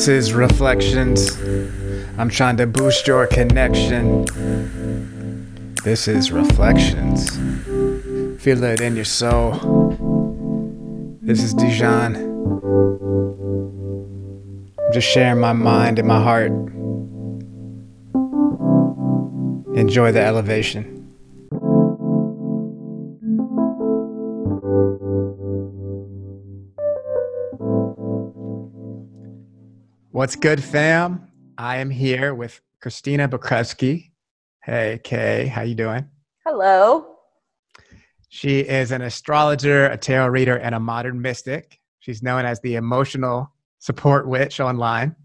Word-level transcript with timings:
This 0.00 0.08
is 0.08 0.32
Reflections. 0.32 1.38
I'm 2.16 2.30
trying 2.30 2.56
to 2.56 2.66
boost 2.66 3.06
your 3.06 3.26
connection. 3.26 4.24
This 5.84 6.08
is 6.08 6.32
Reflections. 6.32 7.36
Feel 8.42 8.64
it 8.64 8.80
in 8.80 8.96
your 8.96 9.04
soul. 9.04 9.52
This 11.20 11.42
is 11.42 11.52
Dijon. 11.52 12.16
I'm 14.78 14.92
just 14.94 15.06
sharing 15.06 15.38
my 15.38 15.52
mind 15.52 15.98
and 15.98 16.08
my 16.08 16.22
heart. 16.22 16.52
Enjoy 19.76 20.12
the 20.12 20.22
elevation. 20.22 20.99
What's 30.20 30.36
good, 30.36 30.62
fam? 30.62 31.28
I 31.56 31.78
am 31.78 31.88
here 31.88 32.34
with 32.34 32.60
Kristina 32.84 33.26
Bakrevski. 33.26 34.10
Hey, 34.62 35.00
Kay, 35.02 35.46
how 35.46 35.62
you 35.62 35.74
doing? 35.74 36.10
Hello. 36.44 37.16
She 38.28 38.60
is 38.60 38.90
an 38.90 39.00
astrologer, 39.00 39.86
a 39.86 39.96
tarot 39.96 40.28
reader, 40.28 40.58
and 40.58 40.74
a 40.74 40.78
modern 40.78 41.22
mystic. 41.22 41.80
She's 42.00 42.22
known 42.22 42.44
as 42.44 42.60
the 42.60 42.74
emotional 42.74 43.50
support 43.78 44.28
witch 44.28 44.60
online. 44.60 45.16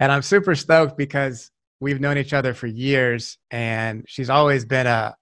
And 0.00 0.10
I'm 0.10 0.22
super 0.22 0.54
stoked 0.54 0.96
because 0.96 1.50
we've 1.80 2.00
known 2.00 2.16
each 2.16 2.32
other 2.32 2.54
for 2.54 2.66
years, 2.66 3.36
and 3.50 4.06
she's 4.08 4.30
always 4.30 4.64
been 4.64 4.86
a, 4.86 5.14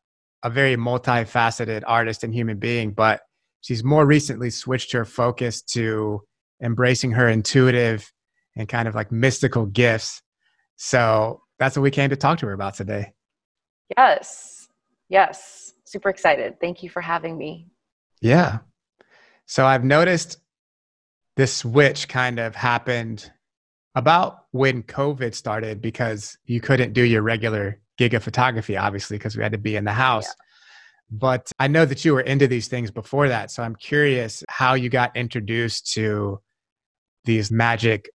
a 0.45 0.51
very 0.51 0.77
multifaceted 0.77 1.83
artist 1.89 2.23
and 2.23 2.33
human 2.33 2.61
being, 2.61 2.93
but 2.93 3.23
she's 3.63 3.83
more 3.83 4.07
recently 4.07 4.51
switched 4.51 4.93
her 4.93 5.05
focus 5.05 5.61
to 5.61 6.23
embracing 6.62 7.12
her 7.12 7.29
intuitive 7.29 8.12
and 8.57 8.69
kind 8.69 8.89
of 8.89 8.95
like 8.95 9.12
mystical 9.12 9.67
gifts. 9.67 10.23
So 10.77 11.43
that's 11.59 11.77
what 11.77 11.83
we 11.83 11.91
came 11.91 12.11
to 12.11 12.17
talk 12.17 12.39
to 12.39 12.47
her 12.47 12.53
about 12.53 12.75
today. 12.75 13.15
Yes. 13.97 14.69
Yes. 15.09 15.75
Super 15.85 16.09
excited. 16.09 16.61
Thank 16.61 16.83
you 16.83 16.91
for 16.91 17.01
having 17.01 17.37
me. 17.39 17.69
Yeah. 18.21 18.59
So 19.47 19.65
I've 19.65 19.85
noticed 19.85 20.39
this 21.37 21.55
switch 21.55 22.09
kind 22.09 22.39
of 22.39 22.57
happened 22.57 23.31
about 23.95 24.45
when 24.51 24.83
COVID 24.83 25.35
started 25.35 25.81
because 25.81 26.37
you 26.45 26.61
couldn't 26.61 26.93
do 26.93 27.03
your 27.03 27.23
regular 27.23 27.81
gig 27.97 28.15
of 28.15 28.25
photography, 28.25 28.77
obviously, 28.77 29.17
because 29.17 29.37
we 29.37 29.43
had 29.43 29.53
to 29.53 29.59
be 29.59 29.77
in 29.77 29.85
the 29.85 29.93
house. 29.93 30.27
Yeah. 30.27 30.33
But 31.11 31.53
I 31.59 31.69
know 31.69 31.85
that 31.85 32.05
you 32.05 32.15
were 32.15 32.20
into 32.20 32.47
these 32.47 32.69
things 32.69 32.91
before 32.91 33.29
that. 33.29 33.51
So 33.51 33.63
I'm 33.63 33.77
curious 33.77 34.43
how 34.48 34.75
you 34.75 34.89
got 34.89 35.17
introduced 35.17 35.93
to 35.93 36.41
these 37.27 37.51
magic 37.51 38.11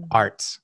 mm. 0.00 0.06
arts? 0.10 0.60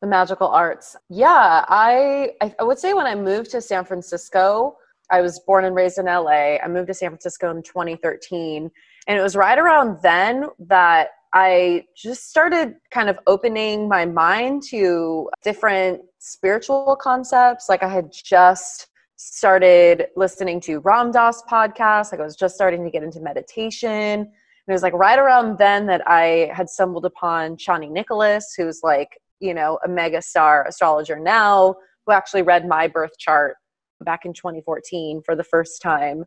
The 0.00 0.06
magical 0.06 0.48
arts. 0.48 0.96
Yeah, 1.08 1.64
I 1.68 2.32
I 2.40 2.62
would 2.62 2.78
say 2.78 2.92
when 2.94 3.06
I 3.06 3.14
moved 3.14 3.50
to 3.52 3.60
San 3.60 3.84
Francisco, 3.84 4.76
I 5.10 5.20
was 5.20 5.40
born 5.40 5.64
and 5.64 5.74
raised 5.74 5.98
in 5.98 6.06
LA. 6.06 6.56
I 6.62 6.68
moved 6.68 6.88
to 6.88 6.94
San 6.94 7.10
Francisco 7.10 7.50
in 7.50 7.62
2013, 7.62 8.70
and 9.06 9.18
it 9.18 9.22
was 9.22 9.36
right 9.36 9.58
around 9.58 9.98
then 10.02 10.46
that 10.58 11.08
I 11.32 11.84
just 11.96 12.30
started 12.30 12.76
kind 12.90 13.08
of 13.08 13.18
opening 13.26 13.88
my 13.88 14.06
mind 14.06 14.62
to 14.70 15.30
different 15.42 16.02
spiritual 16.18 16.96
concepts. 17.00 17.68
Like 17.68 17.82
I 17.82 17.88
had 17.88 18.12
just 18.12 18.86
started 19.16 20.06
listening 20.16 20.60
to 20.60 20.78
Ram 20.78 21.10
Dass 21.10 21.42
podcast. 21.50 22.12
Like 22.12 22.20
I 22.20 22.24
was 22.24 22.36
just 22.36 22.54
starting 22.54 22.84
to 22.84 22.90
get 22.90 23.02
into 23.02 23.20
meditation 23.20 24.30
it 24.66 24.72
was 24.72 24.82
like 24.82 24.94
right 24.94 25.18
around 25.18 25.58
then 25.58 25.86
that 25.86 26.02
I 26.06 26.50
had 26.54 26.70
stumbled 26.70 27.04
upon 27.04 27.56
Chani 27.56 27.90
Nicholas, 27.90 28.54
who's 28.56 28.80
like, 28.82 29.18
you 29.40 29.52
know, 29.52 29.78
a 29.84 29.88
mega 29.88 30.22
star 30.22 30.66
astrologer 30.66 31.18
now, 31.18 31.74
who 32.06 32.12
actually 32.12 32.42
read 32.42 32.66
my 32.66 32.88
birth 32.88 33.18
chart 33.18 33.56
back 34.02 34.24
in 34.24 34.32
2014 34.32 35.22
for 35.24 35.36
the 35.36 35.44
first 35.44 35.82
time. 35.82 36.24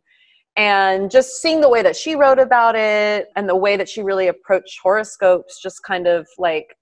And 0.56 1.10
just 1.10 1.40
seeing 1.40 1.60
the 1.60 1.68
way 1.68 1.82
that 1.82 1.96
she 1.96 2.14
wrote 2.14 2.38
about 2.38 2.74
it 2.76 3.28
and 3.36 3.48
the 3.48 3.56
way 3.56 3.76
that 3.76 3.88
she 3.88 4.02
really 4.02 4.28
approached 4.28 4.78
horoscopes 4.82 5.60
just 5.60 5.82
kind 5.82 6.06
of 6.06 6.26
like 6.36 6.74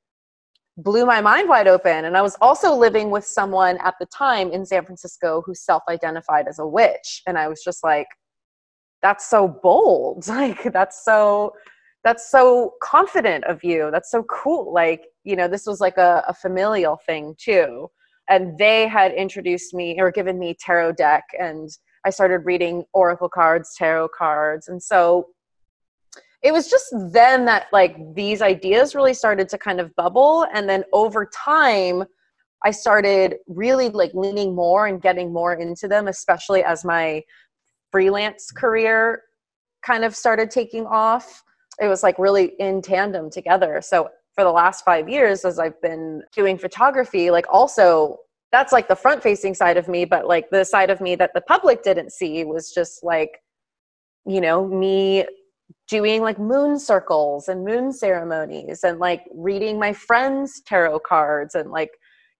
blew 0.78 1.06
my 1.06 1.21
mind 1.21 1.49
wide 1.49 1.69
open. 1.69 2.05
And 2.05 2.16
I 2.16 2.22
was 2.22 2.37
also 2.41 2.75
living 2.75 3.11
with 3.11 3.25
someone 3.25 3.78
at 3.78 3.95
the 3.99 4.06
time 4.06 4.50
in 4.50 4.65
San 4.65 4.84
Francisco 4.84 5.43
who 5.45 5.55
self 5.55 5.83
identified 5.89 6.49
as 6.49 6.59
a 6.59 6.66
witch. 6.66 7.22
And 7.27 7.39
I 7.39 7.49
was 7.49 7.62
just 7.62 7.83
like, 7.83 8.06
that's 9.03 9.29
so 9.29 9.47
bold 9.49 10.27
like 10.29 10.62
that's 10.73 11.05
so 11.05 11.53
that's 12.05 12.31
so 12.31 12.75
confident 12.83 13.45
of 13.45 13.62
you 13.65 13.91
that's 13.91 14.11
so 14.11 14.23
cool 14.25 14.73
like 14.73 15.07
you 15.25 15.37
know 15.37 15.49
this 15.49 15.67
was 15.67 15.81
like 15.81 15.99
a, 15.99 16.25
a 16.29 16.34
familial 16.34 16.99
thing 17.05 17.34
too. 17.39 17.89
And 18.29 18.59
they 18.59 18.89
had 18.89 19.12
introduced 19.12 19.73
me 19.73 20.01
or 20.01 20.11
given 20.11 20.39
me 20.39 20.57
tarot 20.59 20.93
deck 20.93 21.25
and 21.39 21.69
i 22.05 22.11
started 22.11 22.39
reading 22.39 22.84
oracle 22.93 23.29
cards 23.29 23.75
tarot 23.77 24.09
cards 24.17 24.69
and 24.69 24.83
so 24.83 25.28
it 26.43 26.53
was 26.53 26.69
just 26.69 26.87
then 27.13 27.45
that 27.45 27.67
like 27.73 27.97
these 28.15 28.43
ideas 28.43 28.95
really 28.95 29.15
started 29.15 29.49
to 29.49 29.59
kind 29.59 29.81
of 29.81 29.95
bubble 29.97 30.47
and 30.55 30.69
then 30.69 30.84
over 30.93 31.28
time 31.34 32.05
i 32.65 32.71
started 32.71 33.37
really 33.47 33.89
like 33.89 34.13
leaning 34.15 34.55
more 34.55 34.87
and 34.87 35.03
getting 35.03 35.33
more 35.33 35.55
into 35.55 35.89
them 35.89 36.09
especially 36.09 36.63
as 36.65 36.84
my 36.84 37.23
freelance 37.91 38.51
career 38.51 39.23
kind 39.85 40.05
of 40.05 40.15
started 40.15 40.51
taking 40.51 40.87
off. 40.87 41.43
It 41.81 41.89
was 41.89 42.03
like 42.03 42.19
really 42.19 42.53
in 42.59 42.83
tandem 42.83 43.31
together. 43.31 43.81
So 43.83 44.11
for 44.37 44.45
the 44.45 44.53
last 44.53 44.85
five 44.85 45.09
years 45.09 45.45
as 45.45 45.59
i've 45.59 45.81
been 45.81 46.23
doing 46.33 46.57
photography 46.57 47.31
like 47.31 47.47
also 47.49 48.19
that's 48.53 48.73
like 48.73 48.87
the 48.87 48.95
front 48.95 49.23
facing 49.23 49.55
side 49.55 49.77
of 49.77 49.89
me 49.89 50.05
but 50.05 50.27
like 50.27 50.49
the 50.51 50.63
side 50.63 50.91
of 50.91 51.01
me 51.01 51.17
that 51.17 51.33
the 51.35 51.41
public 51.41 51.83
didn't 51.83 52.13
see 52.13 52.45
was 52.45 52.71
just 52.73 53.03
like 53.03 53.41
you 54.27 54.41
know 54.41 54.67
me 54.69 55.25
doing 55.89 56.21
like 56.21 56.39
moon 56.39 56.79
circles 56.79 57.49
and 57.49 57.65
moon 57.65 57.93
ceremonies 57.93 58.85
and 58.85 58.99
like 58.99 59.25
reading 59.35 59.79
my 59.79 59.93
friends 59.93 60.61
tarot 60.67 60.99
cards 61.01 61.55
and 61.55 61.71
like 61.71 61.91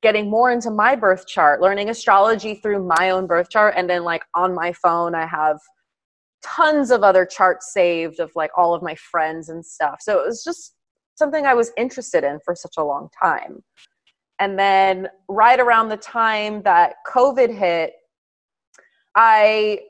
getting 0.03 0.31
more 0.31 0.51
into 0.51 0.71
my 0.71 0.95
birth 0.95 1.27
chart, 1.27 1.61
learning 1.61 1.89
astrology 1.89 2.55
through 2.55 2.87
my 2.87 3.11
own 3.11 3.27
birth 3.27 3.49
chart. 3.51 3.75
And 3.77 3.89
then, 3.89 4.05
like, 4.05 4.23
on 4.35 4.55
my 4.55 4.73
phone, 4.73 5.15
I 5.15 5.27
have 5.27 5.59
tons 6.43 6.91
of 6.91 7.03
other 7.03 7.25
charts 7.27 7.73
saved 7.73 8.21
of 8.21 8.31
like 8.37 8.51
all 8.57 8.73
of 8.75 8.83
my 8.83 8.95
friends 8.95 9.49
and 9.49 9.65
stuff. 9.65 9.97
So 10.01 10.21
it 10.21 10.27
was 10.27 10.45
just 10.45 10.75
something 11.17 11.45
I 11.45 11.55
was 11.55 11.73
interested 11.77 12.25
in 12.25 12.39
for 12.45 12.55
such 12.55 12.75
a 12.79 12.85
long 12.85 13.09
time. 13.21 13.65
And 14.39 14.59
then, 14.59 15.09
right 15.29 15.59
around 15.59 15.89
the 15.89 15.97
time 15.97 16.63
that 16.63 16.97
COVID 17.11 17.57
hit, 17.57 17.95
I 19.15 19.81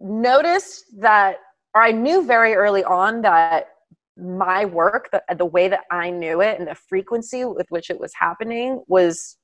noticed 0.00 0.84
that, 1.00 1.38
or 1.74 1.82
I 1.82 1.90
knew 1.90 2.24
very 2.24 2.54
early 2.54 2.84
on 2.84 3.22
that 3.22 3.68
my 4.16 4.64
work, 4.64 5.10
the, 5.10 5.22
the 5.36 5.44
way 5.44 5.68
that 5.68 5.84
I 5.90 6.10
knew 6.10 6.40
it 6.40 6.58
and 6.58 6.68
the 6.68 6.74
frequency 6.74 7.44
with 7.44 7.66
which 7.68 7.90
it 7.90 8.00
was 8.00 8.12
happening 8.14 8.82
was 8.86 9.36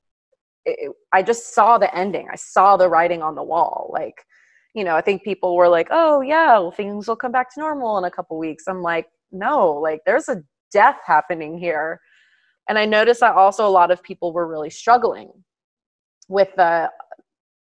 it, 0.64 0.92
I 1.12 1.22
just 1.22 1.54
saw 1.54 1.78
the 1.78 1.94
ending. 1.96 2.28
I 2.30 2.36
saw 2.36 2.76
the 2.76 2.88
writing 2.88 3.22
on 3.22 3.34
the 3.34 3.42
wall. 3.42 3.90
Like, 3.92 4.14
you 4.74 4.84
know, 4.84 4.96
I 4.96 5.00
think 5.00 5.22
people 5.22 5.56
were 5.56 5.68
like, 5.68 5.88
"Oh 5.90 6.20
yeah, 6.20 6.58
well, 6.58 6.70
things 6.70 7.08
will 7.08 7.16
come 7.16 7.32
back 7.32 7.52
to 7.54 7.60
normal 7.60 7.98
in 7.98 8.04
a 8.04 8.10
couple 8.10 8.38
weeks." 8.38 8.64
I'm 8.68 8.82
like, 8.82 9.08
no, 9.32 9.72
like 9.72 10.00
there's 10.06 10.28
a 10.28 10.42
death 10.72 10.98
happening 11.06 11.58
here. 11.58 12.00
And 12.68 12.78
I 12.78 12.86
noticed 12.86 13.20
that 13.20 13.34
also 13.34 13.66
a 13.66 13.70
lot 13.70 13.90
of 13.90 14.02
people 14.02 14.32
were 14.32 14.46
really 14.46 14.70
struggling 14.70 15.30
with 16.28 16.48
the 16.56 16.90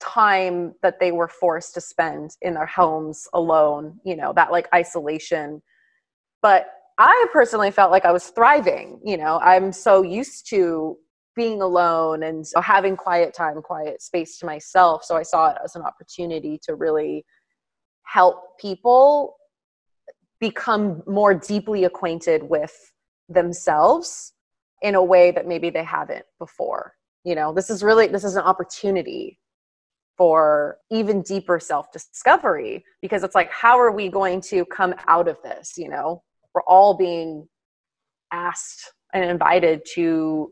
time 0.02 0.74
that 0.82 1.00
they 1.00 1.12
were 1.12 1.28
forced 1.28 1.74
to 1.76 1.82
spend 1.82 2.32
in 2.42 2.56
their 2.56 2.66
homes 2.66 3.28
alone, 3.34 4.00
you 4.04 4.16
know, 4.16 4.34
that 4.34 4.52
like 4.52 4.68
isolation. 4.74 5.62
But 6.42 6.68
I 6.98 7.28
personally 7.32 7.72
felt 7.72 7.92
like 7.92 8.06
I 8.06 8.12
was 8.12 8.28
thriving. 8.28 9.00
You 9.06 9.18
know, 9.18 9.40
I'm 9.40 9.72
so 9.72 10.04
used 10.04 10.50
to 10.50 10.98
being 11.36 11.62
alone 11.62 12.24
and 12.24 12.46
having 12.62 12.96
quiet 12.96 13.34
time, 13.34 13.62
quiet 13.62 14.02
space 14.02 14.38
to 14.40 14.46
myself. 14.46 15.04
So 15.04 15.16
I 15.16 15.24
saw 15.24 15.52
it 15.52 15.58
as 15.64 15.76
an 15.76 15.82
opportunity 15.82 16.60
to 16.64 16.76
really 16.76 17.26
help 18.04 18.60
people 18.60 19.38
become 20.40 21.04
more 21.08 21.34
deeply 21.34 21.86
acquainted 21.86 22.44
with 22.44 22.76
themselves 23.30 24.34
in 24.82 24.96
a 24.96 25.04
way 25.04 25.32
that 25.32 25.48
maybe 25.48 25.70
they 25.70 25.84
haven't 25.84 26.26
before. 26.40 26.94
You 27.24 27.36
know, 27.36 27.54
this 27.54 27.70
is 27.70 27.84
really 27.84 28.08
this 28.08 28.24
is 28.24 28.36
an 28.36 28.44
opportunity 28.44 29.40
for 30.18 30.78
even 30.92 31.22
deeper 31.22 31.60
self-discovery 31.60 32.84
because 33.02 33.24
it's 33.24 33.36
like 33.36 33.52
how 33.52 33.80
are 33.80 33.92
we 33.92 34.10
going 34.10 34.42
to 34.42 34.66
come 34.66 34.94
out 35.08 35.28
of 35.28 35.38
this, 35.44 35.78
you 35.78 35.88
know? 35.88 36.24
We're 36.54 36.64
all 36.64 36.96
being 36.96 37.48
asked 38.32 38.92
and 39.14 39.24
invited 39.24 39.82
to 39.94 40.52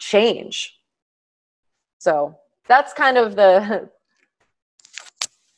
change. 0.00 0.76
So 1.98 2.36
that's 2.66 2.92
kind 2.92 3.16
of 3.16 3.36
the 3.36 3.88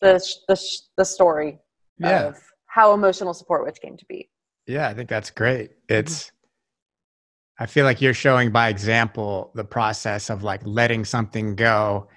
the 0.00 0.22
the, 0.48 0.60
the 0.96 1.04
story 1.04 1.58
yeah. 1.98 2.24
of 2.24 2.36
how 2.66 2.92
emotional 2.92 3.32
support 3.32 3.64
witch 3.64 3.78
came 3.80 3.96
to 3.96 4.04
be. 4.06 4.28
Yeah, 4.66 4.88
I 4.88 4.94
think 4.94 5.08
that's 5.08 5.30
great. 5.30 5.70
Mm-hmm. 5.70 6.00
It's 6.00 6.32
I 7.58 7.66
feel 7.66 7.84
like 7.84 8.00
you're 8.00 8.14
showing 8.14 8.50
by 8.50 8.68
example 8.68 9.52
the 9.54 9.64
process 9.64 10.30
of 10.30 10.42
like 10.42 10.62
letting 10.64 11.04
something 11.04 11.54
go 11.54 12.08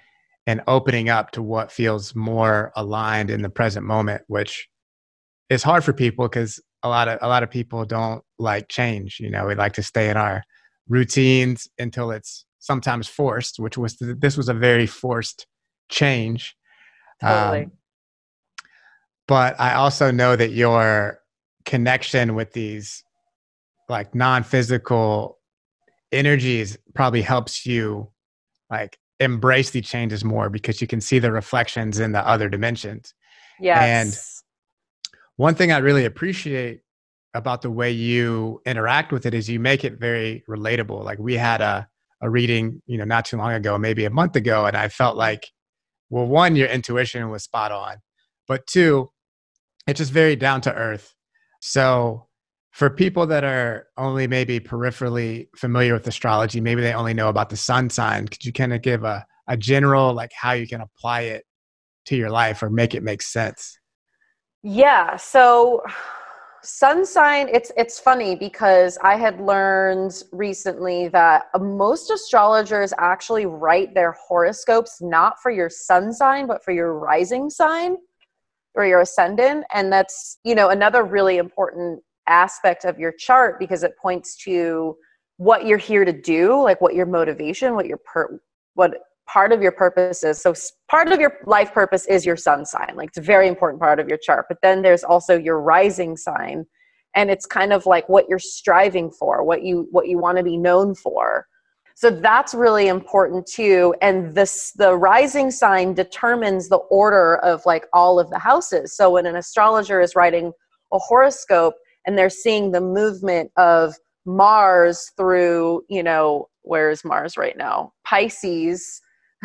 and 0.46 0.62
opening 0.66 1.08
up 1.08 1.30
to 1.32 1.42
what 1.42 1.70
feels 1.70 2.14
more 2.14 2.72
aligned 2.76 3.30
in 3.30 3.42
the 3.42 3.50
present 3.50 3.84
moment, 3.86 4.22
which 4.28 4.68
is 5.50 5.62
hard 5.62 5.84
for 5.84 5.92
people 5.92 6.26
because 6.26 6.60
a 6.82 6.88
lot 6.88 7.08
of 7.08 7.18
a 7.22 7.28
lot 7.28 7.42
of 7.42 7.50
people 7.50 7.84
don't 7.84 8.22
like 8.38 8.68
change. 8.68 9.18
You 9.20 9.30
know, 9.30 9.46
we 9.46 9.54
like 9.54 9.74
to 9.74 9.82
stay 9.82 10.08
in 10.08 10.16
our 10.16 10.42
routines 10.88 11.68
until 11.78 12.10
it's 12.10 12.44
sometimes 12.58 13.08
forced, 13.08 13.58
which 13.58 13.78
was 13.78 13.96
this 14.00 14.36
was 14.36 14.48
a 14.48 14.54
very 14.54 14.86
forced 14.86 15.46
change. 15.88 16.56
Totally. 17.20 17.64
Um, 17.64 17.72
but 19.28 19.58
I 19.58 19.74
also 19.74 20.10
know 20.10 20.36
that 20.36 20.50
your 20.50 21.20
connection 21.64 22.34
with 22.34 22.52
these 22.52 23.02
like 23.88 24.14
non-physical 24.14 25.38
energies 26.12 26.76
probably 26.94 27.22
helps 27.22 27.66
you 27.66 28.08
like 28.70 28.98
embrace 29.20 29.70
the 29.70 29.80
changes 29.80 30.24
more 30.24 30.50
because 30.50 30.80
you 30.80 30.86
can 30.86 31.00
see 31.00 31.18
the 31.18 31.32
reflections 31.32 31.98
in 31.98 32.12
the 32.12 32.26
other 32.26 32.48
dimensions. 32.48 33.14
Yes. 33.60 33.82
And 33.82 34.44
one 35.36 35.54
thing 35.54 35.72
I 35.72 35.78
really 35.78 36.04
appreciate 36.04 36.80
about 37.34 37.62
the 37.62 37.70
way 37.70 37.90
you 37.90 38.60
interact 38.64 39.12
with 39.12 39.26
it 39.26 39.34
is 39.34 39.48
you 39.48 39.60
make 39.60 39.84
it 39.84 39.98
very 39.98 40.42
relatable. 40.48 41.04
Like 41.04 41.18
we 41.18 41.34
had 41.34 41.60
a 41.60 41.88
a 42.22 42.30
reading, 42.30 42.80
you 42.86 42.98
know, 42.98 43.04
not 43.04 43.26
too 43.26 43.36
long 43.36 43.52
ago, 43.52 43.76
maybe 43.78 44.04
a 44.04 44.10
month 44.10 44.36
ago, 44.36 44.66
and 44.66 44.76
I 44.76 44.88
felt 44.88 45.12
mm-hmm. 45.12 45.20
like, 45.20 45.50
well, 46.08 46.26
one, 46.26 46.56
your 46.56 46.68
intuition 46.68 47.28
was 47.30 47.44
spot 47.44 47.72
on, 47.72 47.96
but 48.48 48.66
two, 48.66 49.10
it's 49.86 49.98
just 49.98 50.12
very 50.12 50.36
down 50.36 50.60
to 50.62 50.74
earth. 50.74 51.14
So 51.60 52.26
for 52.72 52.90
people 52.90 53.26
that 53.26 53.44
are 53.44 53.86
only 53.96 54.26
maybe 54.26 54.60
peripherally 54.60 55.48
familiar 55.56 55.94
with 55.94 56.06
astrology, 56.06 56.60
maybe 56.60 56.82
they 56.82 56.92
only 56.92 57.14
know 57.14 57.28
about 57.28 57.50
the 57.50 57.56
sun 57.56 57.90
sign. 57.90 58.28
Could 58.28 58.44
you 58.44 58.52
kind 58.52 58.72
of 58.72 58.82
give 58.82 59.04
a, 59.04 59.26
a 59.48 59.56
general, 59.56 60.12
like 60.12 60.32
how 60.38 60.52
you 60.52 60.66
can 60.66 60.80
apply 60.80 61.22
it 61.22 61.44
to 62.06 62.16
your 62.16 62.30
life 62.30 62.62
or 62.62 62.70
make 62.70 62.94
it 62.94 63.02
make 63.02 63.22
sense? 63.22 63.78
Yeah. 64.62 65.16
So 65.16 65.82
sun 66.66 67.06
sign, 67.06 67.48
it's, 67.48 67.70
it's 67.76 67.98
funny 67.98 68.34
because 68.34 68.98
I 69.02 69.16
had 69.16 69.40
learned 69.40 70.22
recently 70.32 71.08
that 71.08 71.46
most 71.58 72.10
astrologers 72.10 72.92
actually 72.98 73.46
write 73.46 73.94
their 73.94 74.12
horoscopes 74.12 75.00
not 75.00 75.40
for 75.40 75.50
your 75.50 75.70
sun 75.70 76.12
sign, 76.12 76.46
but 76.46 76.64
for 76.64 76.72
your 76.72 76.98
rising 76.98 77.48
sign 77.48 77.96
or 78.74 78.84
your 78.84 79.00
ascendant. 79.00 79.64
And 79.72 79.92
that's, 79.92 80.38
you 80.44 80.54
know, 80.54 80.70
another 80.70 81.04
really 81.04 81.38
important 81.38 82.02
aspect 82.26 82.84
of 82.84 82.98
your 82.98 83.12
chart 83.12 83.58
because 83.58 83.82
it 83.82 83.96
points 83.96 84.36
to 84.44 84.96
what 85.36 85.66
you're 85.66 85.78
here 85.78 86.04
to 86.04 86.12
do, 86.12 86.60
like 86.62 86.80
what 86.80 86.94
your 86.94 87.06
motivation, 87.06 87.74
what 87.74 87.86
your 87.86 87.98
per, 87.98 88.40
what 88.74 88.94
part 89.26 89.52
of 89.52 89.62
your 89.62 89.72
purpose 89.72 90.22
is. 90.22 90.40
So 90.40 90.54
part 90.88 91.12
of 91.12 91.20
your 91.20 91.38
life 91.46 91.72
purpose 91.72 92.06
is 92.06 92.24
your 92.24 92.36
sun 92.36 92.64
sign. 92.64 92.94
Like 92.96 93.08
it's 93.08 93.18
a 93.18 93.22
very 93.22 93.48
important 93.48 93.80
part 93.80 94.00
of 94.00 94.08
your 94.08 94.18
chart. 94.18 94.46
But 94.48 94.58
then 94.62 94.82
there's 94.82 95.04
also 95.04 95.36
your 95.36 95.60
rising 95.60 96.16
sign 96.16 96.66
and 97.14 97.30
it's 97.30 97.46
kind 97.46 97.72
of 97.72 97.86
like 97.86 98.08
what 98.08 98.28
you're 98.28 98.38
striving 98.38 99.10
for, 99.10 99.42
what 99.42 99.62
you 99.62 99.88
what 99.90 100.06
you 100.08 100.18
want 100.18 100.38
to 100.38 100.44
be 100.44 100.56
known 100.56 100.94
for. 100.94 101.46
So 101.94 102.10
that's 102.10 102.52
really 102.52 102.88
important 102.88 103.46
too. 103.46 103.94
And 104.02 104.34
this 104.34 104.72
the 104.72 104.94
rising 104.94 105.50
sign 105.50 105.94
determines 105.94 106.68
the 106.68 106.76
order 106.76 107.36
of 107.38 107.64
like 107.64 107.86
all 107.92 108.20
of 108.20 108.28
the 108.30 108.38
houses. 108.38 108.94
So 108.94 109.12
when 109.12 109.24
an 109.26 109.34
astrologer 109.36 110.00
is 110.00 110.14
writing 110.14 110.52
a 110.92 110.98
horoscope, 110.98 111.74
and 112.06 112.16
they're 112.16 112.30
seeing 112.30 112.70
the 112.70 112.80
movement 112.80 113.50
of 113.56 113.96
Mars 114.24 115.12
through, 115.16 115.82
you 115.88 116.02
know, 116.02 116.48
where's 116.62 117.04
Mars 117.04 117.36
right 117.36 117.56
now? 117.56 117.92
Pisces. 118.04 119.00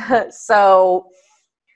so 0.31 1.05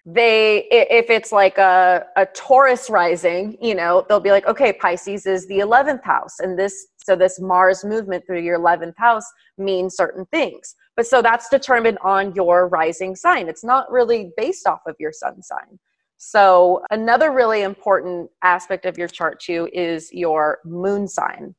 they 0.06 0.68
if 0.69 1.10
it's 1.10 1.31
like 1.31 1.57
a, 1.57 2.06
a 2.16 2.27
taurus 2.27 2.92
rising 2.92 3.57
you 3.60 3.74
know 3.74 4.06
they'll 4.07 4.19
be 4.19 4.30
like 4.30 4.45
okay 4.45 4.72
pisces 4.72 5.25
is 5.25 5.48
the 5.48 5.60
11th 5.60 6.04
house 6.04 6.39
and 6.39 6.60
this 6.60 6.88
so 7.06 7.16
this 7.16 7.39
mars 7.39 7.86
movement 7.86 8.24
through 8.25 8.42
your 8.42 8.60
11th 8.60 8.98
house 8.98 9.25
means 9.57 9.95
certain 9.95 10.25
things. 10.31 10.75
But 10.95 11.06
so 11.06 11.22
that's 11.22 11.50
determined 11.50 12.00
on 12.04 12.33
your 12.33 12.68
rising 12.68 13.16
sign. 13.16 13.48
It's 13.48 13.63
not 13.63 13.92
really 13.92 14.31
based 14.38 14.66
off 14.66 14.81
of 14.88 14.95
your 15.00 15.12
sun 15.12 15.42
sign. 15.44 15.80
So, 16.18 16.81
another 16.89 17.31
really 17.31 17.62
important 17.62 18.31
aspect 18.42 18.86
of 18.86 18.98
your 18.98 19.07
chart 19.07 19.39
too 19.39 19.69
is 19.74 20.12
your 20.12 20.60
moon 20.66 21.07
sign. 21.07 21.54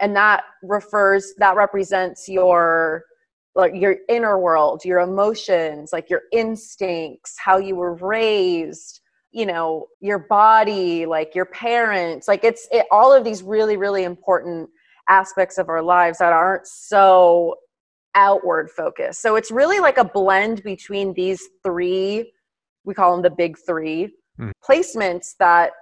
And 0.00 0.16
that 0.16 0.44
refers 0.62 1.34
that 1.38 1.56
represents 1.56 2.28
your 2.28 3.04
like 3.54 3.72
your 3.74 3.96
inner 4.08 4.38
world, 4.38 4.84
your 4.84 5.00
emotions, 5.00 5.90
like 5.92 6.08
your 6.08 6.22
instincts, 6.32 7.34
how 7.38 7.58
you 7.58 7.74
were 7.74 7.94
raised, 7.94 9.00
you 9.32 9.46
know, 9.46 9.86
your 10.00 10.18
body, 10.18 11.06
like 11.06 11.34
your 11.34 11.46
parents. 11.46 12.28
Like 12.28 12.44
it's 12.44 12.68
it, 12.70 12.86
all 12.90 13.12
of 13.12 13.24
these 13.24 13.42
really 13.42 13.76
really 13.76 14.04
important 14.04 14.70
aspects 15.08 15.58
of 15.58 15.68
our 15.68 15.82
lives 15.82 16.18
that 16.18 16.32
aren't 16.32 16.66
so 16.66 17.56
outward 18.14 18.70
focused. 18.70 19.22
So 19.22 19.36
it's 19.36 19.50
really 19.50 19.80
like 19.80 19.98
a 19.98 20.04
blend 20.04 20.62
between 20.62 21.12
these 21.14 21.42
three 21.64 22.32
we 22.84 22.94
call 22.94 23.12
them 23.12 23.22
the 23.22 23.30
big 23.30 23.56
three 23.66 24.14
mm. 24.38 24.52
placements 24.66 25.36
that 25.38 25.72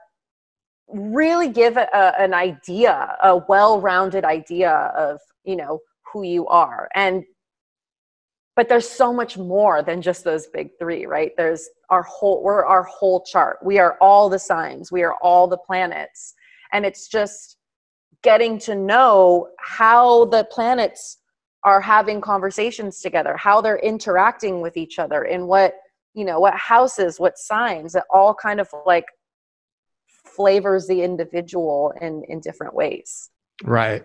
really 0.89 1.49
give 1.49 1.77
a, 1.77 2.21
an 2.21 2.33
idea 2.33 3.17
a 3.23 3.37
well-rounded 3.49 4.25
idea 4.25 4.93
of 4.97 5.21
you 5.45 5.57
know 5.57 5.79
who 6.13 6.23
you 6.23 6.47
are 6.47 6.89
and 6.95 7.25
but 8.59 8.69
there's 8.69 8.91
so 8.91 9.13
much 9.13 9.39
more 9.39 9.85
than 9.85 10.03
just 10.03 10.25
those 10.25 10.49
big 10.49 10.71
three 10.81 11.07
right? 11.07 11.31
There's 11.37 11.69
our 11.91 12.03
whole 12.03 12.43
we're 12.43 12.65
our 12.65 12.83
whole 12.83 13.23
chart. 13.23 13.59
We 13.63 13.79
are 13.79 13.97
all 14.01 14.29
the 14.29 14.41
signs. 14.41 14.91
We 14.91 15.05
are 15.05 15.15
all 15.23 15.47
the 15.47 15.57
planets. 15.57 16.35
And 16.73 16.85
it's 16.85 17.07
just 17.07 17.57
getting 18.25 18.59
to 18.59 18.75
know 18.75 19.51
how 19.61 20.25
the 20.25 20.43
planets 20.51 21.19
are 21.63 21.81
having 21.81 22.21
conversations 22.21 23.01
together 23.01 23.37
how 23.37 23.61
they're 23.61 23.79
interacting 23.79 24.61
with 24.61 24.77
each 24.77 24.99
other 24.99 25.23
in 25.23 25.47
what 25.47 25.75
you 26.15 26.25
know 26.25 26.41
what 26.41 26.55
houses 26.55 27.21
what 27.21 27.39
signs 27.39 27.95
it 27.95 28.03
all 28.13 28.35
kind 28.35 28.59
of 28.59 28.69
like 28.87 29.07
flavors 30.09 30.89
the 30.89 31.01
individual 31.01 31.93
in 32.01 32.25
in 32.29 32.41
different 32.41 32.75
ways. 32.75 33.31
Right. 33.63 34.05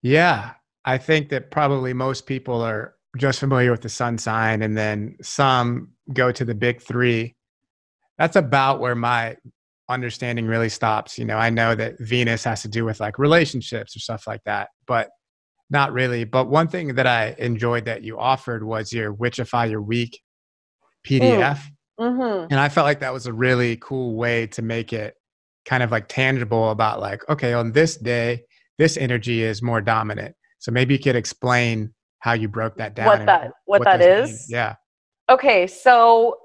Yeah. 0.00 0.52
I 0.84 0.98
think 0.98 1.28
that 1.30 1.50
probably 1.50 1.92
most 1.92 2.26
people 2.26 2.60
are 2.60 2.94
just 3.16 3.40
familiar 3.40 3.70
with 3.70 3.82
the 3.82 3.88
sun 3.88 4.18
sign 4.18 4.62
and 4.62 4.76
then 4.76 5.16
some 5.22 5.88
go 6.12 6.32
to 6.32 6.44
the 6.44 6.54
big 6.54 6.80
three 6.80 7.34
that's 8.18 8.36
about 8.36 8.80
where 8.80 8.94
my 8.94 9.36
understanding 9.88 10.46
really 10.46 10.68
stops 10.68 11.18
you 11.18 11.24
know 11.24 11.36
i 11.36 11.50
know 11.50 11.74
that 11.74 11.98
venus 11.98 12.44
has 12.44 12.62
to 12.62 12.68
do 12.68 12.84
with 12.84 13.00
like 13.00 13.18
relationships 13.18 13.94
or 13.94 13.98
stuff 13.98 14.26
like 14.26 14.42
that 14.44 14.68
but 14.86 15.10
not 15.68 15.92
really 15.92 16.24
but 16.24 16.48
one 16.48 16.68
thing 16.68 16.94
that 16.94 17.06
i 17.06 17.34
enjoyed 17.38 17.84
that 17.84 18.02
you 18.02 18.18
offered 18.18 18.64
was 18.64 18.92
your 18.92 19.14
witchify 19.14 19.68
your 19.68 19.82
week 19.82 20.20
PDF. 21.04 21.60
Mm-hmm. 22.00 22.46
And 22.50 22.60
I 22.60 22.68
felt 22.68 22.84
like 22.84 23.00
that 23.00 23.12
was 23.12 23.26
a 23.26 23.32
really 23.32 23.76
cool 23.76 24.16
way 24.16 24.46
to 24.48 24.62
make 24.62 24.92
it 24.92 25.14
kind 25.64 25.82
of 25.82 25.90
like 25.90 26.08
tangible 26.08 26.70
about 26.70 27.00
like, 27.00 27.28
okay, 27.28 27.52
on 27.52 27.72
this 27.72 27.96
day, 27.96 28.44
this 28.78 28.96
energy 28.96 29.42
is 29.42 29.62
more 29.62 29.80
dominant. 29.80 30.34
So 30.58 30.72
maybe 30.72 30.94
you 30.94 31.00
could 31.00 31.16
explain 31.16 31.92
how 32.22 32.34
you 32.34 32.46
broke 32.46 32.76
that 32.76 32.94
down. 32.94 33.06
What 33.06 33.26
that 33.26 33.52
what, 33.64 33.80
what 33.80 33.84
that 33.84 34.00
is? 34.00 34.30
Mean. 34.30 34.38
Yeah. 34.48 34.76
Okay, 35.28 35.66
so 35.66 36.36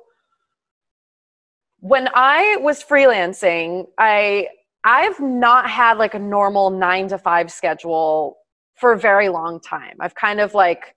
when 1.80 2.10
I 2.16 2.58
was 2.62 2.84
freelancing, 2.84 3.86
I 4.00 4.48
I've 4.84 5.20
not 5.20 5.70
had 5.70 6.00
like 6.00 6.16
a 6.16 6.20
normal 6.20 6.72
9 6.72 7.10
to 7.10 7.18
5 7.20 7.52
schedule 7.52 8.38
for 8.74 8.94
a 8.94 9.00
very 9.00 9.30
long 9.30 9.60
time. 9.60 9.98
I've 10.00 10.16
kind 10.16 10.40
of 10.40 10.56
like 10.56 10.96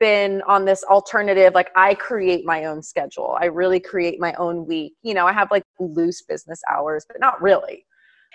been 0.00 0.42
on 0.42 0.66
this 0.66 0.84
alternative 0.84 1.54
like 1.54 1.70
i 1.74 1.94
create 1.94 2.44
my 2.44 2.66
own 2.66 2.82
schedule 2.82 3.34
i 3.40 3.46
really 3.46 3.80
create 3.80 4.20
my 4.20 4.34
own 4.34 4.66
week 4.66 4.92
you 5.02 5.14
know 5.14 5.26
i 5.26 5.32
have 5.32 5.50
like 5.50 5.62
loose 5.78 6.20
business 6.20 6.60
hours 6.70 7.06
but 7.08 7.18
not 7.18 7.40
really 7.40 7.86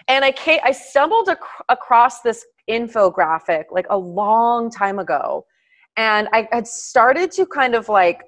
and 0.07 0.23
i 0.25 0.31
came, 0.31 0.59
i 0.63 0.71
stumbled 0.71 1.29
ac- 1.29 1.37
across 1.69 2.21
this 2.21 2.45
infographic 2.69 3.65
like 3.71 3.87
a 3.89 3.97
long 3.97 4.69
time 4.69 4.99
ago 4.99 5.45
and 5.97 6.27
i 6.33 6.47
had 6.51 6.67
started 6.67 7.31
to 7.31 7.45
kind 7.45 7.75
of 7.75 7.89
like 7.89 8.21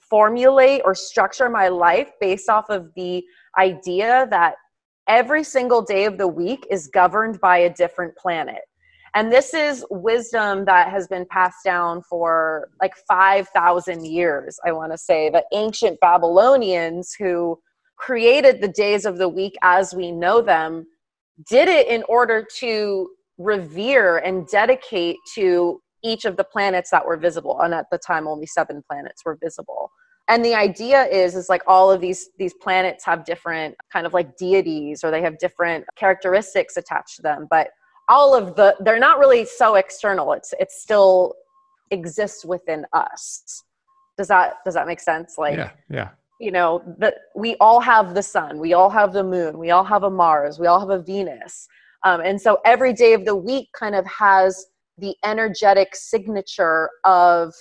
formulate 0.00 0.80
or 0.84 0.94
structure 0.94 1.48
my 1.48 1.68
life 1.68 2.10
based 2.20 2.48
off 2.48 2.70
of 2.70 2.90
the 2.96 3.22
idea 3.58 4.26
that 4.30 4.54
every 5.06 5.44
single 5.44 5.82
day 5.82 6.04
of 6.04 6.18
the 6.18 6.28
week 6.28 6.66
is 6.70 6.88
governed 6.88 7.40
by 7.40 7.58
a 7.58 7.70
different 7.74 8.14
planet 8.16 8.62
and 9.14 9.32
this 9.32 9.54
is 9.54 9.84
wisdom 9.90 10.64
that 10.66 10.90
has 10.90 11.08
been 11.08 11.26
passed 11.26 11.64
down 11.64 12.02
for 12.02 12.70
like 12.80 12.94
5,000 13.08 14.04
years, 14.06 14.58
I 14.66 14.72
want 14.72 14.92
to 14.92 14.98
say. 14.98 15.30
The 15.30 15.44
ancient 15.52 15.98
Babylonians 16.00 17.14
who 17.18 17.58
created 17.98 18.60
the 18.60 18.68
days 18.68 19.04
of 19.04 19.18
the 19.18 19.28
week 19.28 19.54
as 19.62 19.94
we 19.94 20.10
know 20.10 20.40
them 20.40 20.86
did 21.48 21.68
it 21.68 21.88
in 21.88 22.02
order 22.08 22.46
to 22.58 23.10
revere 23.38 24.18
and 24.18 24.46
dedicate 24.48 25.16
to 25.34 25.80
each 26.02 26.24
of 26.24 26.36
the 26.36 26.44
planets 26.44 26.90
that 26.90 27.04
were 27.04 27.16
visible. 27.16 27.60
And 27.60 27.74
at 27.74 27.86
the 27.90 27.98
time 27.98 28.26
only 28.26 28.46
seven 28.46 28.82
planets 28.88 29.24
were 29.24 29.38
visible. 29.42 29.90
And 30.28 30.44
the 30.44 30.54
idea 30.54 31.06
is 31.06 31.34
is 31.34 31.48
like 31.48 31.62
all 31.66 31.90
of 31.90 32.00
these 32.00 32.28
these 32.38 32.54
planets 32.54 33.04
have 33.04 33.24
different 33.24 33.74
kind 33.92 34.06
of 34.06 34.12
like 34.12 34.36
deities 34.36 35.02
or 35.02 35.10
they 35.10 35.22
have 35.22 35.38
different 35.38 35.84
characteristics 35.96 36.76
attached 36.76 37.16
to 37.16 37.22
them. 37.22 37.46
But 37.50 37.70
all 38.08 38.34
of 38.34 38.54
the 38.54 38.76
they're 38.80 38.98
not 38.98 39.18
really 39.18 39.44
so 39.44 39.76
external. 39.76 40.32
It's 40.32 40.52
it 40.60 40.70
still 40.70 41.34
exists 41.90 42.44
within 42.44 42.84
us. 42.92 43.64
Does 44.18 44.28
that 44.28 44.56
does 44.64 44.74
that 44.74 44.86
make 44.86 45.00
sense? 45.00 45.36
Like 45.38 45.56
yeah 45.56 45.70
yeah 45.88 46.08
you 46.38 46.50
know 46.50 46.82
that 46.98 47.14
we 47.34 47.56
all 47.56 47.80
have 47.80 48.14
the 48.14 48.22
sun 48.22 48.58
we 48.58 48.72
all 48.72 48.90
have 48.90 49.12
the 49.12 49.24
moon 49.24 49.58
we 49.58 49.70
all 49.70 49.84
have 49.84 50.04
a 50.04 50.10
mars 50.10 50.58
we 50.58 50.66
all 50.66 50.80
have 50.80 50.90
a 50.90 51.02
venus 51.02 51.66
um, 52.04 52.20
and 52.20 52.40
so 52.40 52.58
every 52.64 52.92
day 52.92 53.12
of 53.12 53.24
the 53.24 53.34
week 53.34 53.68
kind 53.72 53.94
of 53.94 54.06
has 54.06 54.66
the 54.98 55.14
energetic 55.24 55.94
signature 55.94 56.90
of 57.04 57.52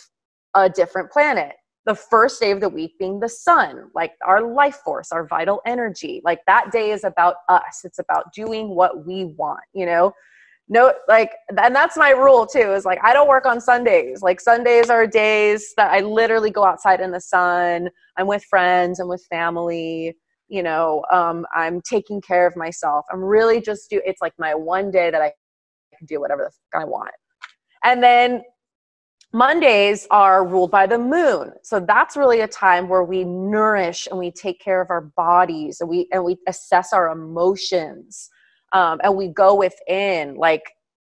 a 0.53 0.69
different 0.69 1.11
planet 1.11 1.53
the 1.87 1.95
first 1.95 2.41
day 2.41 2.51
of 2.51 2.59
the 2.59 2.67
week 2.67 2.99
being 2.99 3.17
the 3.17 3.29
sun, 3.29 3.89
like 3.95 4.11
our 4.25 4.41
life 4.53 4.75
force, 4.83 5.13
our 5.13 5.25
vital 5.25 5.61
energy. 5.65 6.21
Like 6.23 6.41
that 6.45 6.69
day 6.69 6.91
is 6.91 7.05
about 7.05 7.35
us. 7.47 7.81
It's 7.85 7.97
about 7.97 8.33
doing 8.33 8.75
what 8.75 9.07
we 9.07 9.23
want, 9.23 9.63
you 9.73 9.85
know? 9.85 10.11
No, 10.69 10.93
like, 11.07 11.31
and 11.49 11.73
that's 11.73 11.95
my 11.95 12.09
rule 12.09 12.45
too 12.45 12.73
is 12.73 12.83
like, 12.83 12.99
I 13.01 13.13
don't 13.13 13.29
work 13.29 13.45
on 13.45 13.61
Sundays. 13.61 14.21
Like, 14.21 14.41
Sundays 14.41 14.89
are 14.89 15.07
days 15.07 15.73
that 15.77 15.91
I 15.91 16.01
literally 16.01 16.51
go 16.51 16.65
outside 16.65 16.99
in 16.99 17.11
the 17.11 17.21
sun. 17.21 17.89
I'm 18.17 18.27
with 18.27 18.43
friends, 18.43 18.99
I'm 18.99 19.07
with 19.07 19.25
family, 19.29 20.15
you 20.49 20.63
know, 20.63 21.03
um, 21.11 21.45
I'm 21.55 21.81
taking 21.81 22.19
care 22.21 22.45
of 22.47 22.55
myself. 22.55 23.05
I'm 23.11 23.23
really 23.23 23.61
just 23.61 23.89
do 23.89 24.01
it's 24.05 24.21
like 24.21 24.33
my 24.37 24.55
one 24.55 24.91
day 24.91 25.09
that 25.09 25.21
I 25.21 25.31
can 25.97 26.05
do 26.05 26.19
whatever 26.19 26.43
the 26.43 26.51
fuck 26.51 26.81
I 26.81 26.85
want. 26.85 27.11
And 27.83 28.03
then 28.03 28.43
Mondays 29.33 30.07
are 30.09 30.47
ruled 30.47 30.71
by 30.71 30.87
the 30.87 30.97
moon. 30.97 31.51
So 31.63 31.79
that's 31.79 32.15
really 32.15 32.41
a 32.41 32.47
time 32.47 32.87
where 32.87 33.03
we 33.03 33.23
nourish 33.23 34.07
and 34.07 34.17
we 34.17 34.31
take 34.31 34.59
care 34.59 34.81
of 34.81 34.89
our 34.89 35.01
bodies 35.01 35.81
and 35.81 35.89
we 35.89 36.07
and 36.11 36.23
we 36.23 36.37
assess 36.47 36.93
our 36.93 37.11
emotions. 37.11 38.29
Um, 38.73 38.99
and 39.03 39.15
we 39.15 39.27
go 39.29 39.55
within 39.55 40.35
like 40.35 40.63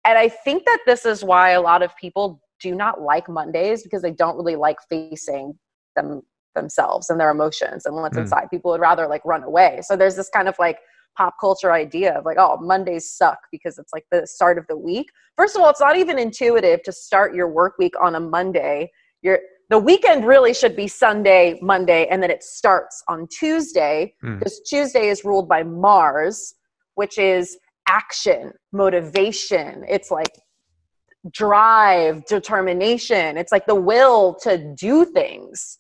and 0.07 0.17
I 0.17 0.29
think 0.29 0.65
that 0.67 0.79
this 0.87 1.05
is 1.05 1.25
why 1.25 1.51
a 1.51 1.61
lot 1.61 1.83
of 1.83 1.95
people 1.97 2.41
do 2.61 2.75
not 2.75 3.03
like 3.03 3.29
Mondays 3.29 3.83
because 3.83 4.03
they 4.03 4.13
don't 4.13 4.37
really 4.37 4.57
like 4.57 4.77
facing 4.89 5.59
them 5.97 6.23
themselves 6.55 7.11
and 7.11 7.21
their 7.21 7.31
emotions 7.31 7.87
and 7.87 7.95
what's 7.95 8.17
mm. 8.17 8.23
inside. 8.23 8.47
People 8.51 8.71
would 8.71 8.81
rather 8.81 9.07
like 9.07 9.25
run 9.25 9.43
away. 9.43 9.81
So 9.83 9.97
there's 9.97 10.17
this 10.17 10.31
kind 10.31 10.49
of 10.49 10.57
like 10.59 10.79
pop 11.17 11.35
culture 11.41 11.73
idea 11.73 12.15
of 12.15 12.25
like, 12.25 12.39
oh, 12.39 12.57
Mondays 12.61 13.11
suck 13.11 13.39
because 13.51 13.79
it's 13.79 13.93
like 13.93 14.05
the 14.11 14.27
start 14.27 14.59
of 14.59 14.67
the 14.69 14.77
week. 14.77 15.11
First 15.37 15.57
of 15.57 15.63
all, 15.63 15.71
it's 15.71 15.81
not 15.81 15.97
even 15.97 16.19
intuitive 16.19 16.83
to 16.85 16.93
start 16.93 17.35
your 17.35 17.49
work 17.49 17.75
week 17.79 17.95
on 18.01 18.15
a 18.15 18.21
Monday. 18.21 18.91
Your 19.23 19.41
the 19.69 19.79
weekend 19.79 20.25
really 20.25 20.55
should 20.55 20.77
be 20.77 20.87
Sunday, 20.87 21.59
Monday, 21.61 22.07
and 22.07 22.23
then 22.23 22.31
it 22.31 22.45
starts 22.45 23.03
on 23.09 23.27
Tuesday 23.27 24.15
mm. 24.25 24.39
because 24.39 24.61
Tuesday 24.61 25.09
is 25.09 25.25
ruled 25.25 25.49
by 25.49 25.65
Mars, 25.65 26.55
which 26.97 27.19
is 27.19 27.57
action, 27.89 28.53
motivation. 28.73 29.85
It's 29.89 30.11
like 30.11 30.33
drive, 31.31 32.25
determination. 32.27 33.37
It's 33.37 33.53
like 33.53 33.67
the 33.67 33.75
will 33.75 34.35
to 34.43 34.75
do 34.77 35.05
things. 35.05 35.79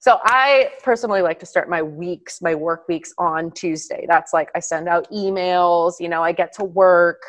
So 0.00 0.20
I 0.24 0.70
personally 0.84 1.22
like 1.22 1.40
to 1.40 1.46
start 1.46 1.68
my 1.68 1.82
weeks, 1.82 2.40
my 2.40 2.54
work 2.54 2.86
weeks 2.88 3.12
on 3.18 3.50
Tuesday. 3.50 4.06
That's 4.08 4.32
like 4.32 4.48
I 4.54 4.60
send 4.60 4.88
out 4.88 5.10
emails, 5.10 5.94
you 5.98 6.08
know, 6.08 6.22
I 6.22 6.32
get 6.32 6.52
to 6.54 6.64
work 6.64 7.20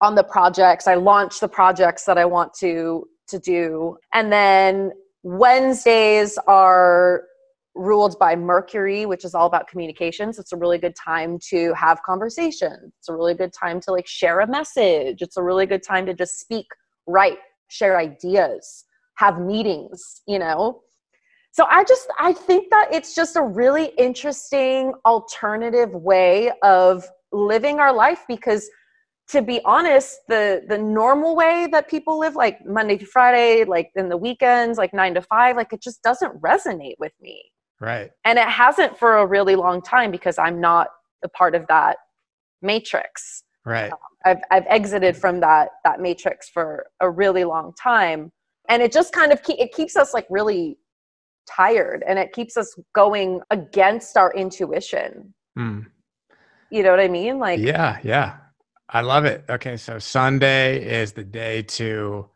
on 0.00 0.14
the 0.14 0.24
projects. 0.24 0.88
I 0.88 0.96
launch 0.96 1.38
the 1.38 1.48
projects 1.48 2.04
that 2.04 2.18
I 2.18 2.24
want 2.24 2.52
to 2.54 3.06
to 3.28 3.38
do. 3.38 3.96
And 4.12 4.30
then 4.30 4.92
Wednesdays 5.22 6.36
are 6.46 7.22
ruled 7.74 8.18
by 8.18 8.36
Mercury, 8.36 9.06
which 9.06 9.24
is 9.24 9.34
all 9.34 9.46
about 9.46 9.68
communications. 9.68 10.38
It's 10.38 10.52
a 10.52 10.56
really 10.56 10.78
good 10.78 10.94
time 10.94 11.38
to 11.50 11.72
have 11.74 12.02
conversations. 12.02 12.92
It's 12.98 13.08
a 13.08 13.14
really 13.14 13.34
good 13.34 13.52
time 13.52 13.80
to 13.80 13.92
like 13.92 14.06
share 14.06 14.40
a 14.40 14.46
message. 14.46 15.22
It's 15.22 15.36
a 15.36 15.42
really 15.42 15.66
good 15.66 15.82
time 15.82 16.06
to 16.06 16.14
just 16.14 16.38
speak 16.38 16.66
write, 17.06 17.38
share 17.68 17.98
ideas, 17.98 18.84
have 19.16 19.40
meetings, 19.40 20.22
you 20.26 20.38
know 20.38 20.82
so 21.54 21.66
i 21.70 21.84
just 21.84 22.08
i 22.18 22.32
think 22.32 22.68
that 22.70 22.88
it's 22.92 23.14
just 23.14 23.36
a 23.36 23.42
really 23.42 23.86
interesting 23.96 24.92
alternative 25.06 25.90
way 25.94 26.52
of 26.62 27.04
living 27.32 27.78
our 27.78 27.92
life 27.92 28.24
because 28.28 28.68
to 29.28 29.40
be 29.40 29.60
honest 29.64 30.18
the 30.28 30.62
the 30.68 30.76
normal 30.76 31.34
way 31.34 31.66
that 31.70 31.88
people 31.88 32.18
live 32.18 32.34
like 32.34 32.58
monday 32.66 32.98
to 32.98 33.06
friday 33.06 33.64
like 33.64 33.90
in 33.94 34.08
the 34.08 34.16
weekends 34.16 34.76
like 34.76 34.92
9 34.92 35.14
to 35.14 35.22
5 35.22 35.56
like 35.56 35.72
it 35.72 35.82
just 35.82 36.02
doesn't 36.02 36.40
resonate 36.42 36.96
with 36.98 37.12
me 37.20 37.42
right 37.84 38.10
and 38.24 38.38
it 38.38 38.48
hasn't 38.48 38.98
for 38.98 39.18
a 39.18 39.26
really 39.26 39.56
long 39.56 39.82
time 39.82 40.10
because 40.10 40.38
i'm 40.38 40.60
not 40.60 40.88
a 41.22 41.28
part 41.28 41.54
of 41.54 41.66
that 41.68 41.96
matrix 42.62 43.44
right 43.64 43.92
um, 43.92 43.98
i've 44.24 44.38
i've 44.50 44.66
exited 44.68 45.16
from 45.16 45.40
that 45.40 45.68
that 45.84 46.00
matrix 46.00 46.48
for 46.48 46.86
a 47.00 47.10
really 47.10 47.44
long 47.44 47.72
time 47.80 48.30
and 48.68 48.82
it 48.82 48.92
just 48.92 49.12
kind 49.12 49.32
of 49.32 49.42
keep, 49.42 49.58
it 49.58 49.72
keeps 49.72 49.96
us 49.96 50.14
like 50.14 50.26
really 50.30 50.78
tired 51.46 52.02
and 52.06 52.18
it 52.18 52.32
keeps 52.32 52.56
us 52.56 52.74
going 52.94 53.40
against 53.50 54.16
our 54.16 54.32
intuition. 54.34 55.34
Mm. 55.58 55.86
You 56.70 56.82
know 56.82 56.90
what 56.90 57.00
I 57.00 57.08
mean? 57.08 57.38
Like 57.38 57.60
Yeah, 57.60 57.98
yeah. 58.02 58.36
I 58.88 59.00
love 59.00 59.24
it. 59.24 59.44
Okay, 59.48 59.76
so 59.76 59.98
Sunday 59.98 60.84
is 60.84 61.12
the 61.12 61.24
day 61.24 61.62
to 61.62 62.28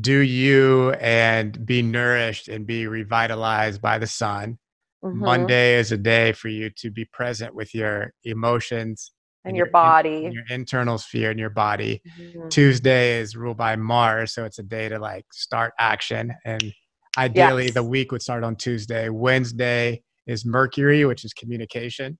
do 0.00 0.18
you 0.18 0.90
and 0.92 1.64
be 1.66 1.82
nourished 1.82 2.48
and 2.48 2.66
be 2.66 2.86
revitalized 2.86 3.82
by 3.82 3.98
the 3.98 4.06
sun. 4.06 4.58
Mm-hmm. 5.02 5.24
Monday 5.24 5.78
is 5.78 5.92
a 5.92 5.96
day 5.96 6.32
for 6.32 6.48
you 6.48 6.70
to 6.76 6.90
be 6.90 7.06
present 7.06 7.54
with 7.54 7.74
your 7.74 8.12
emotions 8.24 9.12
and, 9.44 9.50
and 9.50 9.56
your, 9.56 9.66
your, 9.66 9.72
body, 9.72 10.26
in, 10.26 10.32
your 10.32 10.44
internal 10.50 10.98
sphere 10.98 11.30
and 11.30 11.40
your 11.40 11.50
body. 11.50 12.02
Mm-hmm. 12.20 12.48
Tuesday 12.48 13.18
is 13.18 13.34
ruled 13.34 13.56
by 13.56 13.76
Mars, 13.76 14.34
so 14.34 14.44
it's 14.44 14.58
a 14.58 14.62
day 14.62 14.90
to 14.90 14.98
like 14.98 15.24
start 15.32 15.72
action 15.78 16.34
and 16.44 16.72
Ideally, 17.18 17.64
yes. 17.66 17.74
the 17.74 17.82
week 17.82 18.12
would 18.12 18.22
start 18.22 18.44
on 18.44 18.56
Tuesday. 18.56 19.08
Wednesday 19.08 20.02
is 20.26 20.44
Mercury, 20.46 21.04
which 21.04 21.24
is 21.24 21.32
communication. 21.32 22.18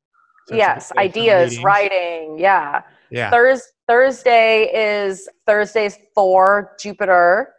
So 0.48 0.56
yes, 0.56 0.90
ideas, 0.96 1.62
writing. 1.62 2.36
Yeah. 2.38 2.82
Yeah. 3.10 3.30
Thurs- 3.30 3.72
Thursday 3.86 4.64
is 4.72 5.28
Thursday's 5.46 5.96
for 6.14 6.72
Jupiter. 6.80 7.52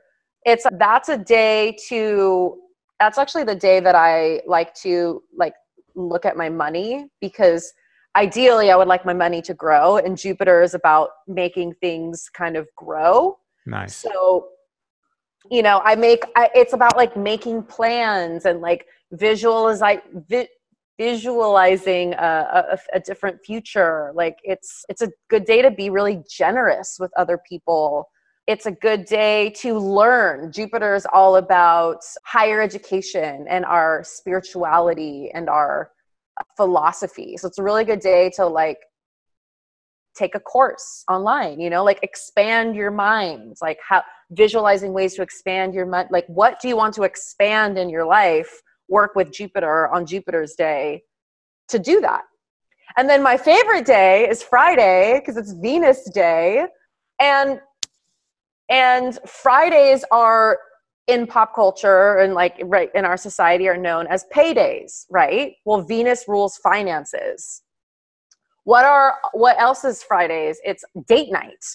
It's 0.45 0.65
that's 0.74 1.10
a 1.10 1.17
day 1.17 1.77
to 1.89 2.57
that's 3.00 3.17
actually 3.17 3.43
the 3.43 3.55
day 3.55 3.79
that 3.79 3.95
I 3.95 4.41
like 4.45 4.74
to 4.75 5.24
like 5.36 5.53
look 5.95 6.25
at 6.25 6.38
my 6.38 6.50
money 6.50 7.07
because 7.19 7.74
ideally 8.15 8.71
I 8.71 8.75
would 8.75 8.88
like 8.88 9.05
my 9.05 9.13
money 9.13 9.41
to 9.43 9.53
grow 9.53 9.98
and 9.98 10.17
Jupiter 10.17 10.62
is 10.62 10.74
about 10.74 11.10
making 11.27 11.74
things 11.81 12.29
kind 12.33 12.57
of 12.57 12.67
grow. 12.75 13.38
Nice. 13.65 13.95
So 13.95 14.48
you 15.50 15.63
know 15.63 15.81
i 15.83 15.95
make 15.95 16.24
I, 16.36 16.50
it's 16.53 16.74
about 16.74 16.95
like 16.95 17.17
making 17.17 17.63
plans 17.63 18.45
and 18.45 18.62
like 18.62 18.86
visualize 19.12 19.81
like 19.81 20.03
vi- 20.29 20.50
visualizing 21.00 22.13
a, 22.13 22.67
a, 22.74 22.77
a, 22.93 23.00
different 23.00 23.43
future 23.43 24.12
like 24.13 24.38
it's 24.43 24.86
it's 24.88 25.01
a 25.01 25.10
good 25.29 25.45
day 25.45 25.62
to 25.63 25.71
be 25.71 25.89
really 25.89 26.24
generous 26.29 26.98
with 27.00 27.12
other 27.17 27.39
people 27.50 28.07
it's 28.51 28.65
a 28.65 28.72
good 28.72 29.05
day 29.05 29.50
to 29.62 29.79
learn. 29.79 30.51
Jupiter 30.51 30.93
is 30.93 31.08
all 31.13 31.38
about 31.38 32.03
higher 32.25 32.62
education 32.62 33.46
and 33.50 33.63
our 33.63 34.03
spirituality 34.03 35.31
and 35.34 35.50
our 35.50 35.91
philosophy. 36.58 37.38
So 37.38 37.48
it's 37.48 37.60
a 37.60 37.63
really 37.63 37.86
good 37.86 38.01
day 38.01 38.29
to 38.36 38.46
like 38.46 38.79
take 40.13 40.36
a 40.36 40.39
course 40.41 41.05
online 41.10 41.58
you 41.58 41.70
know 41.70 41.86
like 41.86 41.98
expand 42.03 42.75
your 42.75 42.91
mind 42.91 43.55
like 43.62 43.77
how 43.88 44.03
visualizing 44.31 44.91
ways 44.91 45.15
to 45.15 45.22
expand 45.22 45.74
your 45.74 45.86
mind. 45.86 46.10
Like 46.12 46.25
what 46.27 46.60
do 46.60 46.67
you 46.67 46.75
want 46.75 46.93
to 46.96 47.03
expand 47.03 47.77
in 47.77 47.89
your 47.89 48.05
life? 48.05 48.62
Work 48.89 49.15
with 49.15 49.31
jupiter 49.31 49.88
on 49.88 50.05
jupiter's 50.05 50.53
day 50.55 51.03
to 51.70 51.79
do 51.79 52.01
that. 52.01 52.24
And 52.98 53.10
then 53.10 53.24
my 53.24 53.38
favorite 53.38 53.86
day 53.86 54.27
is 54.29 54.43
friday 54.43 55.20
because 55.20 55.38
it's 55.38 55.53
venus 55.53 56.10
day. 56.10 56.65
And 57.22 57.62
and 58.71 59.19
fridays 59.27 60.03
are 60.11 60.57
in 61.07 61.27
pop 61.27 61.53
culture 61.53 62.17
and 62.17 62.33
like 62.33 62.59
right 62.63 62.89
in 62.95 63.05
our 63.05 63.17
society 63.17 63.67
are 63.67 63.77
known 63.77 64.07
as 64.07 64.25
paydays 64.33 65.05
right 65.11 65.53
well 65.65 65.81
venus 65.83 66.25
rules 66.27 66.57
finances 66.57 67.61
what 68.63 68.85
are 68.85 69.17
what 69.33 69.59
else 69.59 69.83
is 69.83 70.03
Fridays? 70.03 70.59
It's 70.63 70.83
date 71.07 71.31
night. 71.31 71.65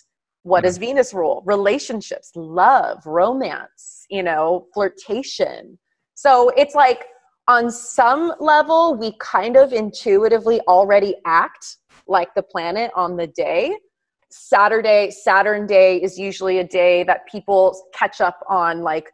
What 0.43 0.63
does 0.63 0.77
mm-hmm. 0.77 0.87
Venus 0.87 1.13
rule? 1.13 1.43
Relationships, 1.45 2.31
love, 2.37 3.05
romance, 3.05 4.07
you 4.09 4.23
know, 4.23 4.67
flirtation. 4.73 5.79
So 6.15 6.51
it's 6.57 6.75
like 6.75 7.05
on 7.49 7.71
some 7.71 8.33
level, 8.39 8.95
we 8.97 9.15
kind 9.21 9.57
of 9.57 9.73
intuitively 9.73 10.61
already 10.63 11.17
act 11.25 11.79
like 12.07 12.33
the 12.35 12.43
planet 12.43 12.93
on 12.95 13.17
the 13.17 13.27
day. 13.27 13.77
Saturday, 14.39 15.11
Saturn 15.11 15.67
day 15.67 15.97
is 15.97 16.19
usually 16.19 16.59
a 16.59 16.65
day 16.65 17.03
that 17.05 17.27
people 17.27 17.81
catch 17.93 18.21
up 18.21 18.41
on 18.49 18.83
like 18.83 19.11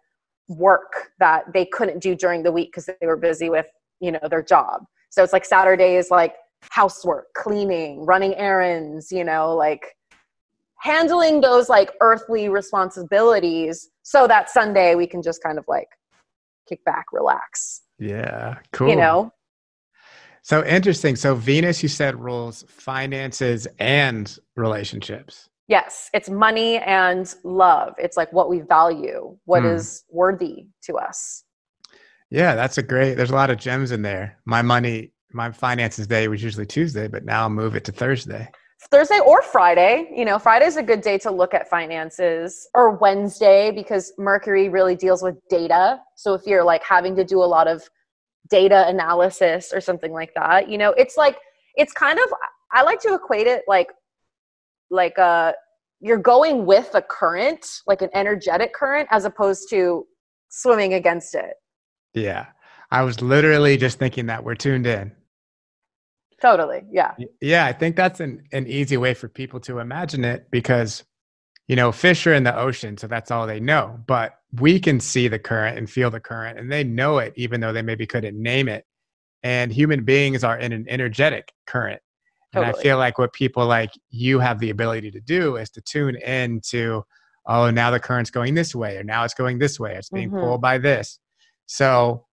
work 0.48 1.12
that 1.18 1.44
they 1.52 1.64
couldn't 1.64 2.00
do 2.00 2.14
during 2.14 2.42
the 2.42 2.52
week 2.52 2.68
because 2.68 2.86
they 3.00 3.06
were 3.06 3.16
busy 3.16 3.48
with, 3.48 3.66
you 4.00 4.12
know, 4.12 4.20
their 4.28 4.42
job. 4.42 4.84
So 5.10 5.22
it's 5.22 5.32
like 5.32 5.44
Saturday 5.44 5.96
is 5.96 6.10
like 6.10 6.34
housework, 6.70 7.32
cleaning, 7.34 8.04
running 8.04 8.34
errands, 8.34 9.12
you 9.12 9.24
know, 9.24 9.54
like 9.54 9.96
handling 10.80 11.40
those 11.40 11.68
like 11.68 11.92
earthly 12.00 12.48
responsibilities 12.48 13.90
so 14.02 14.26
that 14.26 14.50
Sunday 14.50 14.94
we 14.94 15.06
can 15.06 15.22
just 15.22 15.42
kind 15.42 15.58
of 15.58 15.64
like 15.68 15.88
kick 16.68 16.84
back, 16.84 17.06
relax. 17.12 17.82
Yeah, 17.98 18.58
cool. 18.72 18.88
You 18.88 18.96
know? 18.96 19.32
So 20.42 20.64
interesting. 20.64 21.14
So 21.16 21.34
Venus, 21.34 21.82
you 21.82 21.88
said, 21.88 22.20
rules 22.20 22.64
finances 22.68 23.68
and 23.78 24.36
relationships. 24.56 25.48
Yes, 25.68 26.10
it's 26.12 26.28
money 26.28 26.78
and 26.78 27.32
love. 27.44 27.94
It's 27.96 28.16
like 28.16 28.32
what 28.32 28.50
we 28.50 28.60
value, 28.60 29.36
what 29.44 29.62
Hmm. 29.62 29.68
is 29.68 30.04
worthy 30.10 30.66
to 30.82 30.98
us. 30.98 31.44
Yeah, 32.30 32.54
that's 32.54 32.78
a 32.78 32.82
great. 32.82 33.14
There's 33.14 33.30
a 33.30 33.34
lot 33.34 33.50
of 33.50 33.58
gems 33.58 33.92
in 33.92 34.02
there. 34.02 34.38
My 34.44 34.62
money, 34.62 35.12
my 35.32 35.52
finances 35.52 36.06
day 36.06 36.26
was 36.28 36.42
usually 36.42 36.66
Tuesday, 36.66 37.06
but 37.06 37.24
now 37.24 37.42
I'll 37.42 37.50
move 37.50 37.76
it 37.76 37.84
to 37.84 37.92
Thursday. 37.92 38.48
Thursday 38.90 39.20
or 39.20 39.42
Friday, 39.42 40.10
you 40.14 40.24
know, 40.24 40.40
Friday's 40.40 40.76
a 40.76 40.82
good 40.82 41.02
day 41.02 41.16
to 41.18 41.30
look 41.30 41.54
at 41.54 41.70
finances 41.70 42.68
or 42.74 42.96
Wednesday 42.96 43.70
because 43.70 44.12
Mercury 44.18 44.68
really 44.68 44.96
deals 44.96 45.22
with 45.22 45.36
data. 45.48 46.00
So 46.16 46.34
if 46.34 46.42
you're 46.46 46.64
like 46.64 46.82
having 46.82 47.14
to 47.16 47.24
do 47.24 47.38
a 47.42 47.46
lot 47.46 47.68
of 47.68 47.88
data 48.48 48.86
analysis 48.88 49.72
or 49.72 49.80
something 49.80 50.12
like 50.12 50.32
that, 50.34 50.68
you 50.68 50.78
know, 50.78 50.90
it's 50.90 51.16
like 51.16 51.38
it's 51.74 51.92
kind 51.92 52.18
of 52.18 52.26
I 52.72 52.82
like 52.82 53.00
to 53.00 53.14
equate 53.14 53.46
it 53.46 53.62
like 53.66 53.88
like 54.90 55.18
uh 55.18 55.52
you're 56.00 56.18
going 56.18 56.66
with 56.66 56.90
a 56.94 57.00
current, 57.00 57.64
like 57.86 58.02
an 58.02 58.10
energetic 58.12 58.74
current 58.74 59.08
as 59.12 59.24
opposed 59.24 59.70
to 59.70 60.04
swimming 60.48 60.94
against 60.94 61.34
it. 61.34 61.54
Yeah, 62.12 62.46
I 62.90 63.02
was 63.02 63.22
literally 63.22 63.76
just 63.76 63.98
thinking 63.98 64.26
that 64.26 64.42
we're 64.42 64.56
tuned 64.56 64.86
in. 64.86 65.12
Totally. 66.42 66.82
Yeah. 66.90 67.12
Yeah, 67.40 67.64
I 67.66 67.72
think 67.72 67.94
that's 67.94 68.18
an, 68.18 68.42
an 68.52 68.66
easy 68.66 68.96
way 68.96 69.14
for 69.14 69.28
people 69.28 69.60
to 69.60 69.78
imagine 69.78 70.24
it 70.24 70.50
because, 70.50 71.04
you 71.68 71.76
know, 71.76 71.92
fish 71.92 72.26
are 72.26 72.34
in 72.34 72.44
the 72.44 72.56
ocean, 72.56 72.96
so 72.96 73.06
that's 73.06 73.30
all 73.30 73.46
they 73.46 73.60
know. 73.60 73.98
But 74.06 74.34
we 74.60 74.78
can 74.80 75.00
see 75.00 75.28
the 75.28 75.38
current 75.38 75.78
and 75.78 75.88
feel 75.88 76.10
the 76.10 76.20
current, 76.20 76.58
and 76.58 76.70
they 76.70 76.84
know 76.84 77.18
it, 77.18 77.32
even 77.36 77.60
though 77.60 77.72
they 77.72 77.82
maybe 77.82 78.06
couldn't 78.06 78.40
name 78.40 78.68
it. 78.68 78.84
And 79.42 79.72
human 79.72 80.04
beings 80.04 80.44
are 80.44 80.58
in 80.58 80.72
an 80.72 80.86
energetic 80.88 81.52
current. 81.66 82.00
And 82.54 82.64
I 82.64 82.72
feel 82.72 82.98
like 82.98 83.18
what 83.18 83.32
people 83.32 83.66
like 83.66 83.90
you 84.10 84.38
have 84.38 84.58
the 84.58 84.70
ability 84.70 85.10
to 85.12 85.20
do 85.20 85.56
is 85.56 85.70
to 85.70 85.80
tune 85.80 86.16
in 86.16 86.60
to, 86.68 87.02
oh, 87.46 87.70
now 87.70 87.90
the 87.90 87.98
current's 87.98 88.30
going 88.30 88.54
this 88.54 88.74
way, 88.74 88.98
or 88.98 89.02
now 89.02 89.24
it's 89.24 89.32
going 89.34 89.58
this 89.58 89.80
way, 89.80 89.94
it's 89.96 90.10
being 90.10 90.30
Mhm. 90.30 90.38
pulled 90.38 90.60
by 90.60 90.76
this. 90.76 91.18
So, 91.66 92.26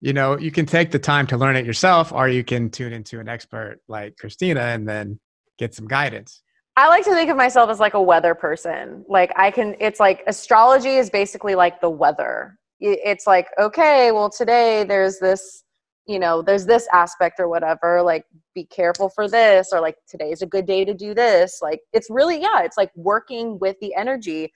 you 0.00 0.14
know, 0.14 0.38
you 0.38 0.50
can 0.50 0.64
take 0.64 0.90
the 0.92 0.98
time 0.98 1.26
to 1.26 1.36
learn 1.36 1.56
it 1.56 1.66
yourself, 1.66 2.10
or 2.10 2.26
you 2.26 2.42
can 2.42 2.70
tune 2.70 2.94
into 2.94 3.20
an 3.20 3.28
expert 3.28 3.80
like 3.86 4.16
Kristina 4.16 4.74
and 4.74 4.88
then 4.88 5.20
get 5.58 5.74
some 5.74 5.86
guidance. 5.86 6.42
I 6.76 6.88
like 6.88 7.04
to 7.04 7.12
think 7.12 7.30
of 7.30 7.36
myself 7.36 7.70
as 7.70 7.80
like 7.80 7.94
a 7.94 8.02
weather 8.02 8.34
person. 8.34 9.04
Like 9.08 9.32
I 9.36 9.50
can, 9.50 9.76
it's 9.80 10.00
like 10.00 10.22
astrology 10.26 10.96
is 10.96 11.10
basically 11.10 11.54
like 11.54 11.80
the 11.80 11.90
weather. 11.90 12.58
It's 12.80 13.26
like, 13.26 13.48
okay, 13.58 14.10
well, 14.10 14.30
today 14.30 14.84
there's 14.84 15.18
this, 15.18 15.64
you 16.06 16.18
know, 16.18 16.40
there's 16.40 16.64
this 16.64 16.88
aspect 16.92 17.38
or 17.38 17.48
whatever. 17.48 18.02
Like, 18.02 18.24
be 18.54 18.64
careful 18.64 19.10
for 19.10 19.28
this, 19.28 19.68
or 19.72 19.80
like 19.80 19.96
today's 20.08 20.40
a 20.40 20.46
good 20.46 20.64
day 20.66 20.84
to 20.86 20.94
do 20.94 21.12
this. 21.12 21.58
Like, 21.60 21.80
it's 21.92 22.08
really, 22.08 22.40
yeah, 22.40 22.62
it's 22.62 22.78
like 22.78 22.90
working 22.96 23.58
with 23.58 23.76
the 23.80 23.94
energy. 23.94 24.50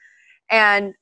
And 0.50 0.94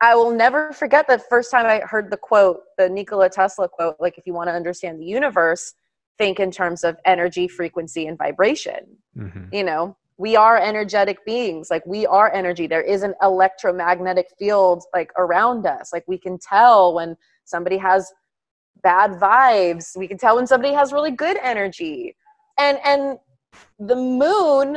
I 0.00 0.14
will 0.14 0.30
never 0.30 0.72
forget 0.72 1.06
the 1.06 1.18
first 1.18 1.50
time 1.50 1.66
I 1.66 1.80
heard 1.80 2.10
the 2.10 2.16
quote, 2.16 2.60
the 2.78 2.88
Nikola 2.88 3.28
Tesla 3.28 3.68
quote, 3.68 3.96
like, 4.00 4.16
if 4.16 4.26
you 4.26 4.32
want 4.32 4.48
to 4.48 4.54
understand 4.54 4.98
the 4.98 5.04
universe, 5.04 5.74
think 6.16 6.40
in 6.40 6.50
terms 6.50 6.82
of 6.82 6.96
energy, 7.04 7.46
frequency, 7.46 8.06
and 8.06 8.16
vibration 8.16 8.96
Mhm. 9.16 9.52
you 9.52 9.64
know 9.64 9.96
we 10.20 10.36
are 10.36 10.58
energetic 10.58 11.24
beings. 11.24 11.70
Like 11.70 11.84
we 11.86 12.06
are 12.06 12.30
energy. 12.30 12.66
There 12.66 12.82
is 12.82 13.02
an 13.02 13.14
electromagnetic 13.22 14.26
field 14.38 14.84
like 14.92 15.10
around 15.16 15.66
us. 15.66 15.94
Like 15.94 16.04
we 16.06 16.18
can 16.18 16.38
tell 16.38 16.92
when 16.92 17.16
somebody 17.46 17.78
has 17.78 18.12
bad 18.82 19.12
vibes. 19.12 19.96
We 19.96 20.06
can 20.06 20.18
tell 20.18 20.36
when 20.36 20.46
somebody 20.46 20.74
has 20.74 20.92
really 20.92 21.10
good 21.10 21.38
energy. 21.42 22.14
And 22.58 22.78
and 22.84 23.18
the 23.78 23.96
moon 23.96 24.76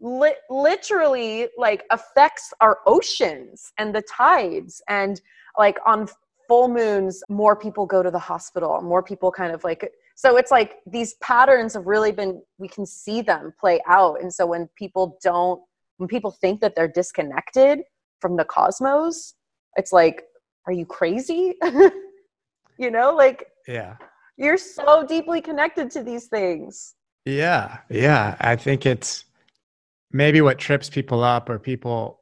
li- 0.00 0.42
literally 0.48 1.48
like 1.58 1.84
affects 1.90 2.50
our 2.62 2.78
oceans 2.86 3.74
and 3.76 3.94
the 3.94 4.02
tides. 4.10 4.80
And 4.88 5.20
like 5.58 5.76
on 5.84 6.08
full 6.48 6.68
moons 6.68 7.22
more 7.28 7.54
people 7.54 7.84
go 7.84 8.02
to 8.02 8.10
the 8.10 8.18
hospital. 8.18 8.80
More 8.80 9.02
people 9.02 9.30
kind 9.30 9.52
of 9.52 9.62
like 9.62 9.92
so 10.20 10.36
it's 10.36 10.50
like 10.50 10.74
these 10.86 11.14
patterns 11.22 11.72
have 11.72 11.86
really 11.86 12.12
been 12.12 12.42
we 12.58 12.68
can 12.68 12.84
see 12.84 13.22
them 13.22 13.52
play 13.58 13.80
out 13.88 14.20
and 14.20 14.32
so 14.32 14.46
when 14.46 14.68
people 14.76 15.18
don't 15.22 15.60
when 15.96 16.08
people 16.08 16.30
think 16.30 16.60
that 16.60 16.74
they're 16.76 16.88
disconnected 17.00 17.80
from 18.20 18.36
the 18.36 18.44
cosmos 18.44 19.34
it's 19.76 19.92
like 19.92 20.24
are 20.66 20.72
you 20.72 20.84
crazy 20.84 21.54
you 22.78 22.90
know 22.90 23.14
like 23.14 23.46
Yeah. 23.66 23.96
you're 24.36 24.58
so 24.58 25.06
deeply 25.06 25.40
connected 25.40 25.90
to 25.92 26.02
these 26.02 26.26
things 26.26 26.94
Yeah. 27.24 27.78
Yeah. 27.88 28.36
I 28.40 28.56
think 28.56 28.86
it's 28.86 29.24
maybe 30.12 30.40
what 30.40 30.58
trips 30.58 30.88
people 30.90 31.22
up 31.22 31.48
or 31.48 31.58
people 31.58 32.20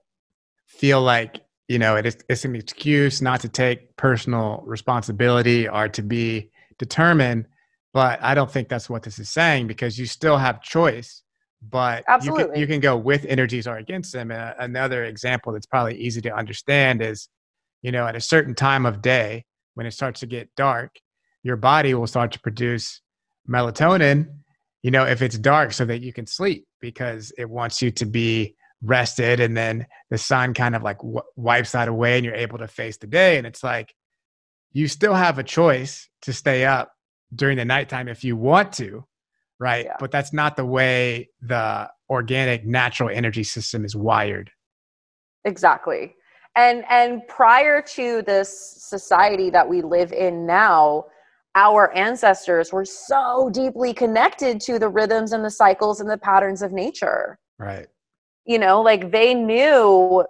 feel 0.67 1.01
like, 1.01 1.41
you 1.69 1.79
know, 1.79 1.97
it 1.97 2.05
is, 2.07 2.17
it's 2.29 2.45
an 2.45 2.55
excuse 2.57 3.23
not 3.23 3.41
to 3.41 3.49
take 3.49 3.97
personal 3.97 4.63
responsibility 4.67 5.69
or 5.69 5.89
to 5.89 6.03
be 6.03 6.51
determined. 6.79 7.47
But 7.94 8.22
I 8.22 8.35
don't 8.35 8.51
think 8.51 8.68
that's 8.68 8.90
what 8.90 9.03
this 9.03 9.18
is 9.18 9.31
saying 9.31 9.66
because 9.66 9.98
you 9.98 10.07
still 10.07 10.37
have 10.37 10.62
choice. 10.62 11.22
But 11.61 11.98
you 11.98 12.05
can, 12.05 12.14
Absolutely. 12.14 12.61
you 12.61 12.66
can 12.66 12.81
go 12.81 12.96
with 12.96 13.24
energies 13.24 13.66
or 13.66 13.79
against 13.79 14.12
them. 14.12 14.31
And 14.31 14.40
uh, 14.40 14.55
another 14.61 15.05
example 15.05 15.53
that's 15.53 15.66
probably 15.66 15.96
easy 15.96 16.20
to 16.22 16.35
understand 16.35 17.03
is, 17.03 17.29
you 17.83 17.90
know, 17.90 18.07
at 18.07 18.14
a 18.14 18.20
certain 18.20 18.55
time 18.55 18.87
of 18.87 19.03
day, 19.03 19.44
when 19.74 19.87
it 19.87 19.92
starts 19.92 20.20
to 20.20 20.27
get 20.27 20.55
dark, 20.57 21.01
your 21.42 21.57
body 21.57 21.94
will 21.94 22.07
start 22.07 22.33
to 22.33 22.40
produce 22.40 23.01
melatonin 23.48 24.29
you 24.83 24.90
know, 24.90 25.05
if 25.05 25.22
it's 25.22 25.38
dark 25.38 25.72
so 25.72 25.85
that 25.85 26.03
you 26.03 26.12
can 26.12 26.27
sleep 26.27 26.66
because 26.81 27.33
it 27.37 27.48
wants 27.51 27.83
you 27.83 27.90
to 27.92 28.07
be 28.07 28.55
rested 28.83 29.40
and 29.40 29.57
then 29.57 29.87
the 30.11 30.18
sun 30.18 30.55
kind 30.55 30.77
of 30.77 30.83
like 30.83 30.98
w- 30.98 31.20
wipes 31.35 31.72
that 31.72 31.88
away 31.88 32.16
and 32.16 32.24
you're 32.24 32.35
able 32.35 32.59
to 32.59 32.68
face 32.68 32.96
the 32.98 33.07
day. 33.07 33.38
And 33.38 33.46
it's 33.46 33.64
like 33.64 33.92
you 34.72 34.87
still 34.87 35.14
have 35.14 35.38
a 35.38 35.42
choice 35.42 36.09
to 36.22 36.33
stay 36.33 36.64
up 36.64 36.92
during 37.35 37.57
the 37.57 37.64
nighttime 37.64 38.09
if 38.09 38.25
you 38.25 38.37
want 38.37 38.73
to, 38.75 39.05
right? 39.61 39.85
Yeah. 39.87 39.97
But 40.01 40.11
that's 40.11 40.33
not 40.33 40.57
the 40.57 40.64
way 40.64 41.29
the 41.41 41.91
organic 42.11 42.64
natural 42.67 43.11
energy 43.11 43.45
system 43.45 43.85
is 43.85 43.95
wired. 43.95 44.51
exactly 45.45 46.14
and 46.57 46.85
and 46.88 47.23
prior 47.29 47.81
to 47.83 48.23
this 48.23 48.49
society 48.79 49.51
that 49.51 49.69
we 49.69 49.83
live 49.83 50.12
in 50.12 50.47
now 50.47 51.05
our 51.55 51.93
ancestors 51.97 52.73
were 52.73 52.85
so 52.85 53.51
deeply 53.53 53.93
connected 53.93 54.61
to 54.61 54.79
the 54.79 54.88
rhythms 54.88 55.33
and 55.33 55.45
the 55.45 55.51
cycles 55.51 56.01
and 56.01 56.09
the 56.11 56.19
patterns 56.19 56.62
of 56.62 56.73
nature 56.73 57.38
Right. 57.59 57.87
you 58.47 58.59
know 58.59 58.81
like 58.81 59.11
they 59.12 59.35
knew 59.35 60.25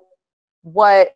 what 0.63 1.15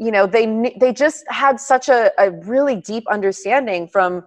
you 0.00 0.10
know 0.10 0.26
they 0.26 0.72
they 0.80 0.92
just 0.92 1.24
had 1.28 1.60
such 1.60 1.88
a, 1.88 2.10
a 2.18 2.30
really 2.30 2.76
deep 2.76 3.04
understanding 3.08 3.86
from 3.86 4.24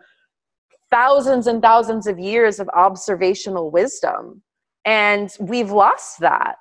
thousands 0.91 1.47
and 1.47 1.61
thousands 1.61 2.05
of 2.05 2.19
years 2.19 2.59
of 2.59 2.69
observational 2.75 3.71
wisdom 3.71 4.41
and 4.85 5.35
we've 5.39 5.71
lost 5.71 6.19
that 6.19 6.55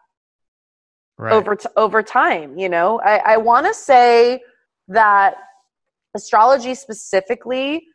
Right. 1.19 1.35
over 1.35 1.55
t- 1.55 1.69
over 1.77 2.03
time 2.03 2.59
you 2.59 2.71
know 2.71 3.01
i, 3.05 3.19
I 3.19 3.37
want 3.37 3.67
to 3.67 3.75
say 3.75 4.41
that 4.89 5.35
astrology 6.15 6.75
specifically 6.75 7.87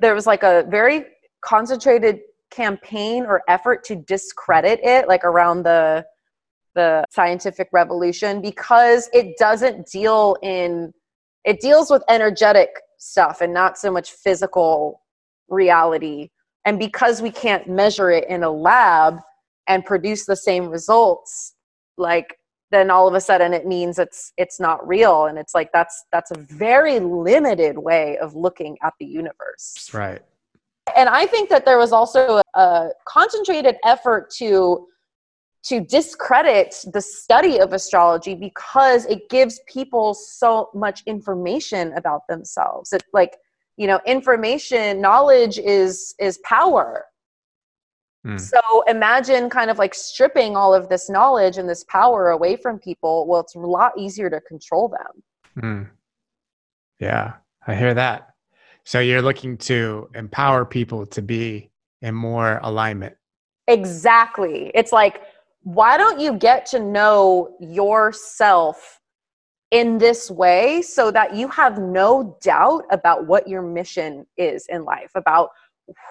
there 0.00 0.14
was 0.14 0.26
like 0.26 0.42
a 0.42 0.64
very 0.68 1.06
concentrated 1.40 2.20
campaign 2.50 3.24
or 3.24 3.42
effort 3.48 3.84
to 3.84 3.96
discredit 3.96 4.80
it 4.82 5.08
like 5.08 5.24
around 5.24 5.62
the 5.62 6.04
the 6.78 7.04
scientific 7.10 7.68
revolution 7.72 8.40
because 8.40 9.10
it 9.12 9.36
doesn't 9.36 9.86
deal 9.88 10.36
in 10.42 10.92
it 11.44 11.60
deals 11.60 11.90
with 11.90 12.04
energetic 12.08 12.68
stuff 12.98 13.40
and 13.40 13.52
not 13.52 13.76
so 13.76 13.90
much 13.90 14.12
physical 14.12 15.02
reality. 15.48 16.30
And 16.64 16.78
because 16.78 17.20
we 17.20 17.32
can't 17.32 17.68
measure 17.68 18.10
it 18.12 18.28
in 18.28 18.44
a 18.44 18.50
lab 18.50 19.18
and 19.66 19.84
produce 19.84 20.24
the 20.24 20.36
same 20.36 20.68
results 20.68 21.54
like 21.96 22.36
then 22.70 22.90
all 22.90 23.08
of 23.08 23.14
a 23.14 23.20
sudden 23.20 23.52
it 23.52 23.66
means 23.66 23.98
it's 23.98 24.32
it's 24.36 24.60
not 24.60 24.86
real. 24.86 25.26
And 25.26 25.36
it's 25.36 25.54
like 25.56 25.70
that's 25.72 26.04
that's 26.12 26.30
a 26.30 26.38
very 26.38 27.00
limited 27.00 27.76
way 27.78 28.18
of 28.18 28.36
looking 28.36 28.76
at 28.84 28.94
the 29.00 29.06
universe. 29.06 29.90
Right. 29.92 30.22
and 30.96 31.08
i 31.08 31.26
think 31.26 31.50
that 31.50 31.64
there 31.66 31.78
was 31.84 31.92
also 31.92 32.20
a, 32.40 32.60
a 32.66 32.90
concentrated 33.16 33.76
effort 33.84 34.30
to 34.40 34.86
to 35.64 35.80
discredit 35.80 36.74
the 36.92 37.00
study 37.00 37.58
of 37.58 37.72
astrology 37.72 38.34
because 38.34 39.04
it 39.06 39.28
gives 39.28 39.60
people 39.66 40.14
so 40.14 40.70
much 40.74 41.02
information 41.06 41.92
about 41.94 42.22
themselves. 42.28 42.92
It 42.92 43.02
like 43.12 43.36
you 43.76 43.86
know 43.86 44.00
information 44.06 45.00
knowledge 45.00 45.58
is 45.58 46.14
is 46.18 46.38
power. 46.44 47.04
Mm. 48.26 48.40
so 48.40 48.60
imagine 48.88 49.48
kind 49.48 49.70
of 49.70 49.78
like 49.78 49.94
stripping 49.94 50.56
all 50.56 50.74
of 50.74 50.88
this 50.88 51.08
knowledge 51.08 51.56
and 51.56 51.68
this 51.68 51.84
power 51.84 52.30
away 52.30 52.56
from 52.56 52.78
people. 52.78 53.26
Well 53.26 53.40
it's 53.40 53.54
a 53.54 53.60
lot 53.60 53.92
easier 53.96 54.30
to 54.30 54.40
control 54.42 54.88
them. 54.88 55.62
Mm. 55.64 55.90
yeah 57.00 57.34
i 57.66 57.74
hear 57.74 57.94
that. 57.94 58.30
So 58.84 59.00
you're 59.00 59.22
looking 59.22 59.58
to 59.58 60.08
empower 60.14 60.64
people 60.64 61.04
to 61.06 61.20
be 61.20 61.70
in 62.00 62.14
more 62.14 62.58
alignment. 62.62 63.16
Exactly. 63.66 64.72
It's 64.74 64.92
like 64.92 65.20
why 65.62 65.96
don't 65.96 66.20
you 66.20 66.34
get 66.34 66.66
to 66.66 66.80
know 66.80 67.56
yourself 67.60 69.00
in 69.70 69.98
this 69.98 70.30
way 70.30 70.80
so 70.80 71.10
that 71.10 71.34
you 71.34 71.48
have 71.48 71.78
no 71.78 72.38
doubt 72.42 72.84
about 72.90 73.26
what 73.26 73.46
your 73.46 73.62
mission 73.62 74.26
is 74.36 74.66
in 74.68 74.84
life, 74.84 75.10
about 75.14 75.50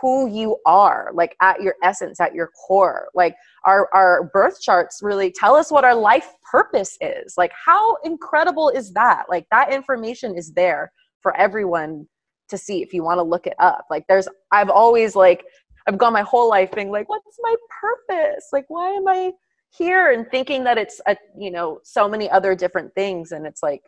who 0.02 0.28
you 0.28 0.58
are, 0.66 1.12
like 1.14 1.36
at 1.42 1.62
your 1.62 1.76
essence, 1.84 2.20
at 2.20 2.34
your 2.34 2.52
core. 2.68 3.10
Like 3.14 3.36
our, 3.66 3.90
our 3.94 4.30
birth 4.34 4.62
charts 4.62 5.00
really 5.02 5.32
tell 5.32 5.56
us 5.56 5.72
what 5.72 5.84
our 5.84 5.96
life 5.96 6.30
purpose 6.50 6.98
is. 7.02 7.36
Like, 7.38 7.52
how 7.54 7.98
incredible 8.04 8.70
is 8.70 8.94
that? 8.94 9.26
Like, 9.30 9.46
that 9.52 9.74
information 9.74 10.38
is 10.38 10.54
there 10.54 10.92
for 11.22 11.36
everyone 11.38 12.08
to 12.50 12.58
see 12.58 12.82
if 12.82 12.94
you 12.94 13.04
want 13.04 13.18
to 13.18 13.24
look 13.24 13.48
it 13.48 13.56
up. 13.60 13.86
Like, 13.90 14.06
there's, 14.08 14.28
I've 14.52 14.70
always 14.70 15.16
like 15.16 15.44
I've 15.88 15.98
gone 15.98 16.14
my 16.14 16.22
whole 16.22 16.50
life 16.50 16.72
being 16.72 16.92
like, 16.92 17.08
what's 17.10 17.38
my 17.42 17.56
purpose? 17.82 18.50
Like, 18.52 18.66
why 18.68 18.90
am 18.90 19.08
I 19.08 19.32
here? 19.70 20.12
And 20.12 20.30
thinking 20.30 20.64
that 20.66 20.78
it's 20.78 21.00
a, 21.08 21.16
you 21.38 21.50
know, 21.52 21.80
so 21.84 22.08
many 22.10 22.30
other 22.30 22.56
different 22.56 22.94
things. 22.94 23.32
And 23.32 23.46
it's 23.46 23.64
like, 23.64 23.84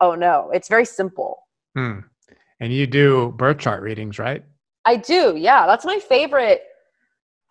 oh 0.00 0.14
no, 0.14 0.50
it's 0.52 0.68
very 0.68 0.84
simple. 0.84 1.46
Hmm. 1.74 2.00
And 2.60 2.72
you 2.72 2.86
do 2.86 3.32
birth 3.36 3.58
chart 3.58 3.82
readings, 3.82 4.18
right? 4.18 4.44
I 4.84 4.96
do. 4.96 5.34
Yeah. 5.36 5.66
That's 5.66 5.84
my 5.84 5.98
favorite. 5.98 6.62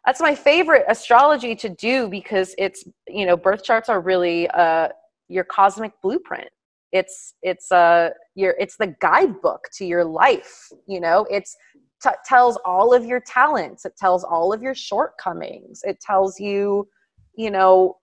That's 0.05 0.21
my 0.21 0.35
favorite 0.35 0.85
astrology 0.87 1.55
to 1.57 1.69
do 1.69 2.07
because 2.07 2.55
it's, 2.57 2.83
you 3.07 3.25
know, 3.25 3.35
birth 3.35 3.63
charts 3.63 3.89
are 3.89 4.01
really 4.01 4.47
uh, 4.49 4.89
your 5.27 5.43
cosmic 5.43 5.93
blueprint 6.01 6.49
it's 6.91 7.35
it's 7.41 7.71
uh 7.71 8.09
your 8.35 8.55
it's 8.59 8.77
the 8.77 8.95
guidebook 8.99 9.67
to 9.73 9.85
your 9.85 10.03
life 10.03 10.69
you 10.87 10.99
know 10.99 11.25
it's 11.29 11.55
t- 12.01 12.09
tells 12.25 12.57
all 12.65 12.93
of 12.93 13.05
your 13.05 13.19
talents. 13.19 13.85
It 13.85 13.97
tells 13.97 14.23
all 14.23 14.53
of 14.53 14.61
your 14.61 14.75
shortcomings. 14.75 15.81
It 15.83 15.99
tells 16.01 16.39
you 16.39 16.87
you 17.35 17.51
know 17.51 17.97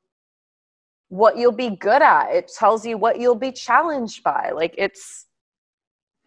what 1.08 1.36
you'll 1.36 1.52
be 1.52 1.70
good 1.70 2.02
at. 2.02 2.30
It 2.30 2.50
tells 2.58 2.84
you 2.84 2.98
what 2.98 3.20
you'll 3.20 3.34
be 3.34 3.52
challenged 3.52 4.22
by. 4.22 4.50
Like 4.54 4.74
it's 4.76 5.26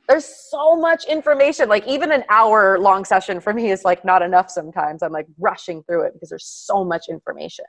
there's 0.08 0.26
so 0.50 0.76
much 0.76 1.06
information. 1.06 1.70
Like 1.70 1.88
even 1.88 2.12
an 2.12 2.24
hour 2.30 2.80
long 2.80 3.06
session 3.06 3.40
for 3.40 3.54
me 3.54 3.70
is 3.70 3.86
like 3.86 4.04
not 4.04 4.24
enough 4.24 4.50
sometimes. 4.50 5.04
I'm 5.04 5.12
like 5.12 5.28
rushing 5.38 5.84
through 5.84 6.08
it 6.08 6.14
because 6.14 6.30
there's 6.30 6.48
so 6.48 6.84
much 6.84 7.10
information. 7.10 7.66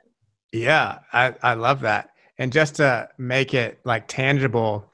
Yeah 0.51 0.99
i 1.13 1.33
i 1.43 1.53
love 1.53 1.81
that. 1.81 2.09
And 2.37 2.51
just 2.51 2.75
to 2.77 3.09
make 3.17 3.53
it 3.53 3.79
like 3.83 4.07
tangible 4.07 4.91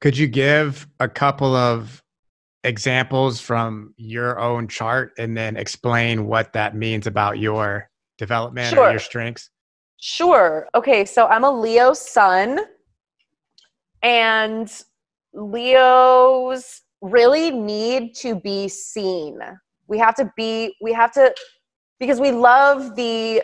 could 0.00 0.16
you 0.16 0.26
give 0.26 0.88
a 0.98 1.08
couple 1.08 1.54
of 1.54 2.01
examples 2.64 3.40
from 3.40 3.94
your 3.96 4.38
own 4.38 4.68
chart 4.68 5.12
and 5.18 5.36
then 5.36 5.56
explain 5.56 6.26
what 6.26 6.52
that 6.52 6.76
means 6.76 7.06
about 7.06 7.38
your 7.38 7.88
development 8.18 8.68
sure. 8.68 8.86
or 8.86 8.90
your 8.90 9.00
strengths? 9.00 9.50
Sure. 9.98 10.68
Okay, 10.74 11.04
so 11.04 11.26
I'm 11.26 11.44
a 11.44 11.50
Leo 11.50 11.92
sun, 11.92 12.60
and 14.02 14.70
Leos 15.32 16.82
really 17.00 17.50
need 17.50 18.14
to 18.16 18.34
be 18.34 18.68
seen. 18.68 19.38
We 19.88 19.98
have 19.98 20.14
to 20.16 20.32
be, 20.36 20.74
we 20.80 20.92
have 20.92 21.12
to, 21.12 21.34
because 21.98 22.20
we 22.20 22.30
love 22.32 22.96
the, 22.96 23.42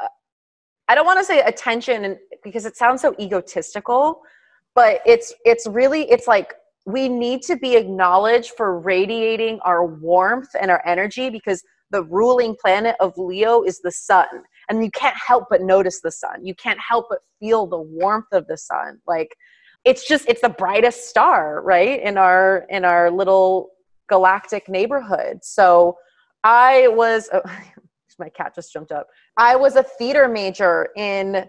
uh, 0.00 0.08
I 0.88 0.94
don't 0.94 1.06
want 1.06 1.18
to 1.18 1.24
say 1.24 1.40
attention 1.40 2.04
and 2.04 2.16
because 2.44 2.66
it 2.66 2.76
sounds 2.76 3.02
so 3.02 3.14
egotistical, 3.18 4.20
but 4.74 5.00
it's, 5.06 5.32
it's 5.44 5.66
really, 5.66 6.10
it's 6.10 6.28
like 6.28 6.54
we 6.86 7.08
need 7.08 7.42
to 7.42 7.56
be 7.56 7.74
acknowledged 7.74 8.52
for 8.56 8.78
radiating 8.78 9.58
our 9.64 9.84
warmth 9.84 10.48
and 10.58 10.70
our 10.70 10.80
energy 10.86 11.28
because 11.28 11.62
the 11.90 12.04
ruling 12.04 12.56
planet 12.60 12.94
of 13.00 13.12
Leo 13.18 13.62
is 13.62 13.80
the 13.80 13.90
sun. 13.90 14.26
And 14.68 14.82
you 14.82 14.90
can't 14.92 15.16
help 15.16 15.46
but 15.50 15.62
notice 15.62 16.00
the 16.00 16.12
sun. 16.12 16.44
You 16.44 16.54
can't 16.54 16.78
help 16.80 17.06
but 17.10 17.18
feel 17.40 17.66
the 17.66 17.80
warmth 17.80 18.32
of 18.32 18.46
the 18.46 18.56
sun. 18.56 19.00
Like 19.06 19.36
it's 19.84 20.06
just 20.06 20.28
it's 20.28 20.40
the 20.40 20.48
brightest 20.48 21.08
star, 21.08 21.60
right? 21.62 22.00
In 22.02 22.16
our 22.16 22.66
in 22.70 22.84
our 22.84 23.10
little 23.10 23.70
galactic 24.08 24.68
neighborhood. 24.68 25.38
So 25.42 25.96
I 26.44 26.88
was 26.88 27.28
oh, 27.32 27.42
my 28.18 28.28
cat 28.28 28.54
just 28.54 28.72
jumped 28.72 28.92
up. 28.92 29.08
I 29.36 29.56
was 29.56 29.76
a 29.76 29.82
theater 29.82 30.28
major 30.28 30.88
in 30.96 31.44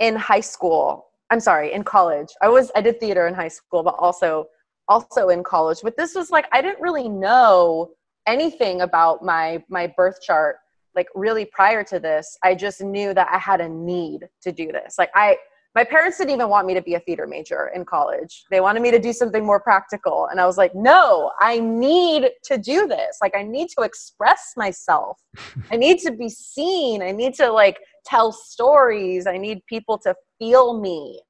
in 0.00 0.16
high 0.16 0.40
school. 0.40 1.06
I'm 1.30 1.40
sorry, 1.40 1.72
in 1.72 1.84
college. 1.84 2.28
I 2.42 2.48
was 2.48 2.70
I 2.74 2.80
did 2.80 2.98
theater 2.98 3.28
in 3.28 3.34
high 3.34 3.48
school, 3.48 3.82
but 3.82 3.94
also 3.98 4.46
also 4.88 5.28
in 5.28 5.42
college 5.42 5.78
but 5.82 5.96
this 5.96 6.14
was 6.14 6.30
like 6.30 6.46
i 6.52 6.60
didn't 6.60 6.80
really 6.80 7.08
know 7.08 7.90
anything 8.26 8.82
about 8.82 9.24
my 9.24 9.62
my 9.68 9.86
birth 9.96 10.20
chart 10.22 10.56
like 10.94 11.08
really 11.14 11.44
prior 11.44 11.82
to 11.84 11.98
this. 11.98 12.36
I 12.42 12.54
just 12.54 12.82
knew 12.82 13.14
that 13.14 13.28
i 13.30 13.38
had 13.38 13.60
a 13.60 13.68
need 13.68 14.28
to 14.42 14.52
do 14.52 14.72
this. 14.72 14.96
Like 14.98 15.10
i 15.14 15.36
my 15.74 15.84
parents 15.84 16.18
didn't 16.18 16.34
even 16.34 16.50
want 16.50 16.66
me 16.66 16.74
to 16.74 16.82
be 16.82 16.96
a 16.96 17.00
theater 17.00 17.26
major 17.26 17.70
in 17.74 17.86
college. 17.86 18.44
They 18.50 18.60
wanted 18.60 18.82
me 18.82 18.90
to 18.90 18.98
do 18.98 19.10
something 19.10 19.44
more 19.44 19.60
practical. 19.60 20.28
And 20.30 20.40
i 20.40 20.46
was 20.46 20.58
like 20.58 20.74
no 20.74 21.30
i 21.40 21.58
need 21.58 22.30
to 22.44 22.58
do 22.58 22.86
this. 22.86 23.18
Like 23.20 23.34
i 23.36 23.42
need 23.42 23.68
to 23.78 23.82
express 23.82 24.52
myself. 24.56 25.18
I 25.70 25.76
need 25.76 25.98
to 26.00 26.12
be 26.12 26.28
seen. 26.28 27.02
I 27.02 27.12
need 27.12 27.34
to 27.34 27.50
like 27.50 27.78
tell 28.04 28.32
stories. 28.32 29.26
I 29.26 29.38
need 29.38 29.64
people 29.66 29.98
to 29.98 30.14
feel 30.38 30.78
me. 30.80 31.22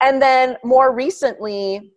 And 0.00 0.22
then 0.22 0.56
more 0.62 0.94
recently 0.94 1.92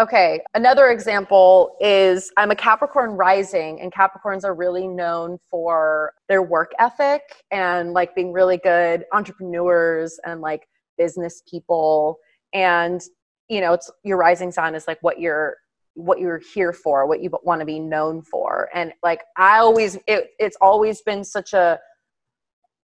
Okay, 0.00 0.40
another 0.54 0.88
example 0.88 1.76
is 1.78 2.32
I'm 2.38 2.50
a 2.50 2.56
Capricorn 2.56 3.10
rising, 3.10 3.82
and 3.82 3.92
Capricorns 3.92 4.44
are 4.44 4.54
really 4.54 4.88
known 4.88 5.38
for 5.50 6.14
their 6.26 6.42
work 6.42 6.72
ethic 6.78 7.20
and 7.50 7.92
like 7.92 8.14
being 8.14 8.32
really 8.32 8.56
good 8.56 9.04
entrepreneurs 9.12 10.18
and 10.24 10.40
like 10.40 10.66
business 10.96 11.42
people. 11.50 12.16
And 12.54 13.02
you 13.50 13.60
know, 13.60 13.74
it's 13.74 13.90
your 14.02 14.16
rising 14.16 14.50
sign 14.50 14.74
is 14.74 14.86
like 14.88 14.96
what 15.02 15.20
you're 15.20 15.58
what 15.92 16.18
you're 16.18 16.40
here 16.54 16.72
for, 16.72 17.06
what 17.06 17.22
you 17.22 17.28
want 17.42 17.60
to 17.60 17.66
be 17.66 17.78
known 17.78 18.22
for. 18.22 18.70
And 18.72 18.94
like 19.02 19.20
I 19.36 19.58
always, 19.58 19.98
it, 20.06 20.30
it's 20.38 20.56
always 20.62 21.02
been 21.02 21.24
such 21.24 21.52
a 21.52 21.78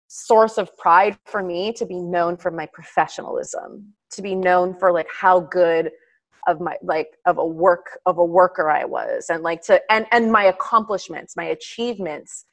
source 0.09 0.59
of 0.59 0.77
pride 0.77 1.17
for 1.25 1.41
me 1.41 1.73
to 1.73 1.87
be 1.87 1.99
known 1.99 2.37
for 2.37 2.51
my 2.51 2.67
professionalism, 2.67 3.95
to 4.11 4.21
be 4.21 4.35
known 4.35 4.77
for 4.77 4.91
like 4.91 5.07
how 5.11 5.39
good 5.39 5.89
of 6.49 6.59
my 6.59 6.75
like 6.81 7.17
of 7.25 7.37
a 7.37 7.45
work 7.45 7.99
of 8.05 8.17
a 8.17 8.25
worker 8.25 8.69
I 8.69 8.83
was 8.83 9.27
and 9.29 9.43
like 9.43 9.61
to 9.63 9.79
and 9.91 10.05
and 10.11 10.31
my 10.31 10.45
accomplishments, 10.45 11.37
my 11.37 11.45
achievements 11.45 12.45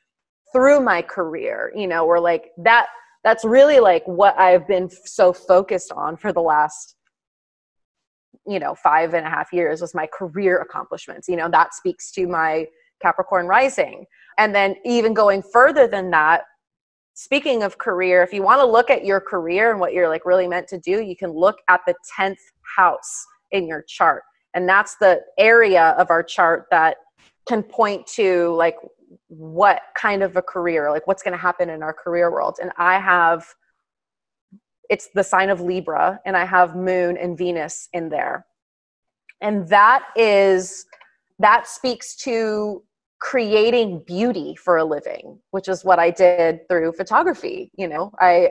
through 0.52 0.80
my 0.80 1.02
career, 1.02 1.72
you 1.74 1.86
know, 1.86 2.04
were 2.04 2.20
like 2.20 2.50
that 2.58 2.86
that's 3.24 3.44
really 3.44 3.80
like 3.80 4.04
what 4.06 4.38
I've 4.38 4.68
been 4.68 4.90
so 5.04 5.32
focused 5.32 5.90
on 5.92 6.16
for 6.16 6.32
the 6.32 6.42
last 6.42 6.94
you 8.46 8.58
know 8.58 8.74
five 8.74 9.14
and 9.14 9.26
a 9.26 9.30
half 9.30 9.52
years 9.52 9.80
was 9.80 9.94
my 9.94 10.06
career 10.06 10.58
accomplishments. 10.58 11.26
You 11.26 11.36
know 11.36 11.48
that 11.50 11.74
speaks 11.74 12.12
to 12.12 12.26
my 12.26 12.66
capricorn 13.02 13.46
rising. 13.46 14.04
And 14.38 14.54
then 14.54 14.76
even 14.84 15.14
going 15.14 15.42
further 15.42 15.88
than 15.88 16.10
that 16.10 16.42
speaking 17.14 17.62
of 17.62 17.78
career 17.78 18.22
if 18.22 18.30
you 18.30 18.42
want 18.42 18.60
to 18.60 18.66
look 18.66 18.90
at 18.90 19.06
your 19.06 19.20
career 19.20 19.70
and 19.70 19.80
what 19.80 19.94
you're 19.94 20.08
like 20.08 20.26
really 20.26 20.46
meant 20.46 20.68
to 20.68 20.78
do 20.78 21.00
you 21.00 21.16
can 21.16 21.30
look 21.30 21.56
at 21.68 21.80
the 21.86 21.94
10th 22.18 22.36
house 22.76 23.26
in 23.50 23.66
your 23.66 23.82
chart. 23.82 24.22
And 24.54 24.68
that's 24.68 24.96
the 24.96 25.20
area 25.38 25.94
of 25.98 26.10
our 26.10 26.22
chart 26.22 26.66
that 26.70 26.96
can 27.46 27.62
point 27.62 28.06
to 28.06 28.54
like 28.54 28.76
what 29.28 29.82
kind 29.96 30.22
of 30.22 30.36
a 30.36 30.42
career 30.42 30.90
like 30.90 31.06
what's 31.06 31.22
going 31.22 31.32
to 31.32 31.38
happen 31.38 31.70
in 31.70 31.82
our 31.82 31.92
career 31.92 32.30
world. 32.30 32.58
And 32.60 32.72
i 32.76 32.98
have 32.98 33.46
it's 34.88 35.08
the 35.14 35.24
sign 35.24 35.50
of 35.50 35.60
libra 35.60 36.20
and 36.24 36.36
i 36.36 36.44
have 36.44 36.76
moon 36.76 37.16
and 37.16 37.36
venus 37.36 37.88
in 37.92 38.08
there. 38.08 38.46
And 39.40 39.68
that 39.68 40.06
is 40.16 40.86
that 41.38 41.68
speaks 41.68 42.16
to 42.16 42.82
creating 43.20 44.02
beauty 44.06 44.54
for 44.56 44.76
a 44.76 44.84
living 44.84 45.38
which 45.50 45.68
is 45.68 45.84
what 45.84 45.98
i 45.98 46.10
did 46.10 46.60
through 46.68 46.92
photography 46.92 47.70
you 47.76 47.88
know? 47.88 48.12
I 48.20 48.50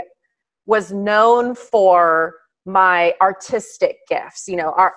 was 0.66 0.92
known 0.92 1.54
for 1.54 2.36
my 2.66 3.14
artistic 3.22 3.98
gifts 4.10 4.48
you 4.48 4.56
know 4.56 4.74
our 4.78 4.94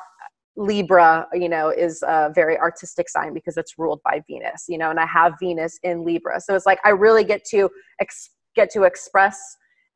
libra 0.57 1.27
you 1.33 1.49
know 1.49 1.69
is 1.69 2.03
a 2.03 2.33
very 2.35 2.59
artistic 2.59 3.09
sign 3.09 3.33
because 3.33 3.57
it's 3.57 3.75
ruled 3.79 4.01
by 4.05 4.21
venus 4.29 4.65
you 4.69 4.77
know 4.77 4.91
and 4.91 4.99
i 4.99 5.07
have 5.07 5.35
venus 5.41 5.79
in 5.85 6.05
libra 6.05 6.41
so 6.41 6.55
it's 6.55 6.67
like 6.67 6.81
i 6.85 6.89
really 6.89 7.23
get 7.23 7.45
to 7.45 7.71
ex- 8.01 8.31
get 8.57 8.71
to 8.71 8.83
express 8.83 9.39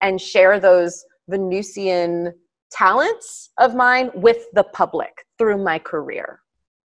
and 0.03 0.21
share 0.21 0.61
those 0.61 1.05
Venusian 1.29 2.33
talents 2.71 3.51
of 3.59 3.75
mine 3.75 4.11
with 4.15 4.45
the 4.55 4.65
public 4.65 5.13
through 5.39 5.63
my 5.63 5.79
career. 5.79 6.41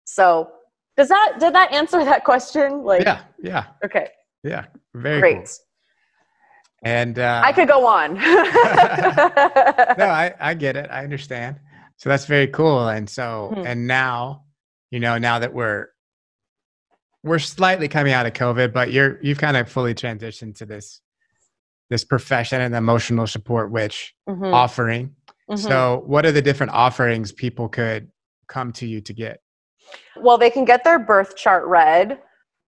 So 0.05 0.51
does 0.97 1.09
that 1.09 1.37
did 1.38 1.55
that 1.55 1.73
answer 1.73 2.05
that 2.05 2.25
question? 2.25 2.83
Like 2.85 3.03
Yeah, 3.03 3.23
yeah. 3.43 3.66
Okay. 3.85 4.09
Yeah. 4.43 4.66
Very 4.95 5.21
great. 5.21 5.37
Cool. 5.37 5.69
And 6.83 7.19
uh, 7.19 7.43
I 7.45 7.53
could 7.53 7.69
go 7.69 7.87
on. 7.87 8.14
no, 8.14 8.21
I, 10.07 10.35
I 10.40 10.55
get 10.55 10.77
it. 10.77 10.88
I 10.90 11.05
understand. 11.05 11.57
So 11.97 12.09
that's 12.09 12.25
very 12.25 12.47
cool. 12.47 12.88
And 12.88 13.09
so 13.09 13.53
mm-hmm. 13.53 13.66
and 13.66 13.87
now, 13.87 14.45
you 14.90 15.01
know, 15.01 15.19
now 15.19 15.38
that 15.38 15.53
we're 15.53 15.88
we're 17.23 17.38
slightly 17.38 17.88
coming 17.88 18.14
out 18.14 18.25
of 18.25 18.33
COVID, 18.33 18.73
but 18.73 18.93
you're 18.93 19.19
you've 19.23 19.38
kind 19.38 19.59
of 19.59 19.69
fully 19.69 19.95
transitioned 19.95 20.57
to 20.57 20.66
this 20.66 21.03
this 21.90 22.05
profession 22.05 22.62
and 22.62 22.75
emotional 22.75 23.27
support 23.27 23.71
witch 23.71 24.14
mm-hmm. 24.29 24.45
offering. 24.45 25.14
Mm-hmm. 25.51 25.57
So, 25.57 26.03
what 26.07 26.25
are 26.25 26.33
the 26.33 26.40
different 26.40 26.73
offerings 26.73 27.33
people 27.33 27.69
could 27.69 28.11
come 28.47 28.73
to 28.75 28.87
you 28.87 29.01
to 29.03 29.12
get? 29.12 29.40
Well, 30.16 30.38
they 30.38 30.51
can 30.51 30.64
get 30.64 30.85
their 30.85 30.99
birth 30.99 31.37
chart 31.37 31.66
read 31.66 32.19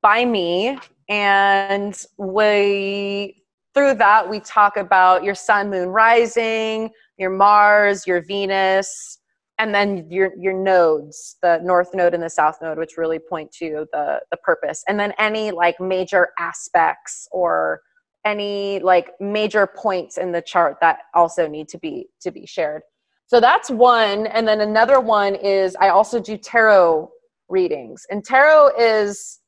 by 0.03 0.25
me, 0.25 0.79
and 1.09 1.99
we 2.19 3.42
through 3.75 3.95
that 3.95 4.29
we 4.29 4.41
talk 4.41 4.77
about 4.77 5.25
your 5.25 5.35
sun, 5.35 5.71
moon, 5.71 5.89
rising, 5.89 6.91
your 7.17 7.31
Mars, 7.31 8.07
your 8.07 8.23
Venus, 8.23 9.19
and 9.59 9.75
then 9.75 10.07
your 10.11 10.33
your 10.39 10.53
nodes 10.53 11.37
the 11.43 11.61
north 11.63 11.95
node 11.95 12.15
and 12.15 12.23
the 12.23 12.31
south 12.31 12.57
node 12.61 12.79
which 12.79 12.97
really 12.97 13.19
point 13.19 13.51
to 13.53 13.87
the 13.93 14.21
the 14.31 14.37
purpose. 14.39 14.83
And 14.89 14.99
then 14.99 15.13
any 15.19 15.51
like 15.51 15.81
major 15.81 16.31
aspects 16.39 17.29
or 17.31 17.81
any 18.25 18.79
like 18.81 19.13
major 19.21 19.67
points 19.67 20.19
in 20.19 20.33
the 20.33 20.43
chart 20.43 20.77
that 20.81 21.01
also 21.15 21.47
need 21.49 21.69
to 21.69 21.79
be 21.79 22.09
to 22.21 22.31
be 22.31 22.47
shared. 22.47 22.83
So 23.27 23.41
that's 23.41 23.71
one. 23.71 24.27
And 24.27 24.47
then 24.47 24.61
another 24.61 25.01
one 25.01 25.35
is 25.35 25.77
i 25.81 25.89
also 25.89 26.21
do 26.21 26.37
tarot 26.37 27.11
readings. 27.49 28.05
And 28.11 28.25
tarot 28.25 28.71
is 28.79 29.41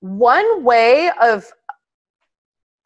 one 0.00 0.64
way 0.64 1.10
of 1.20 1.50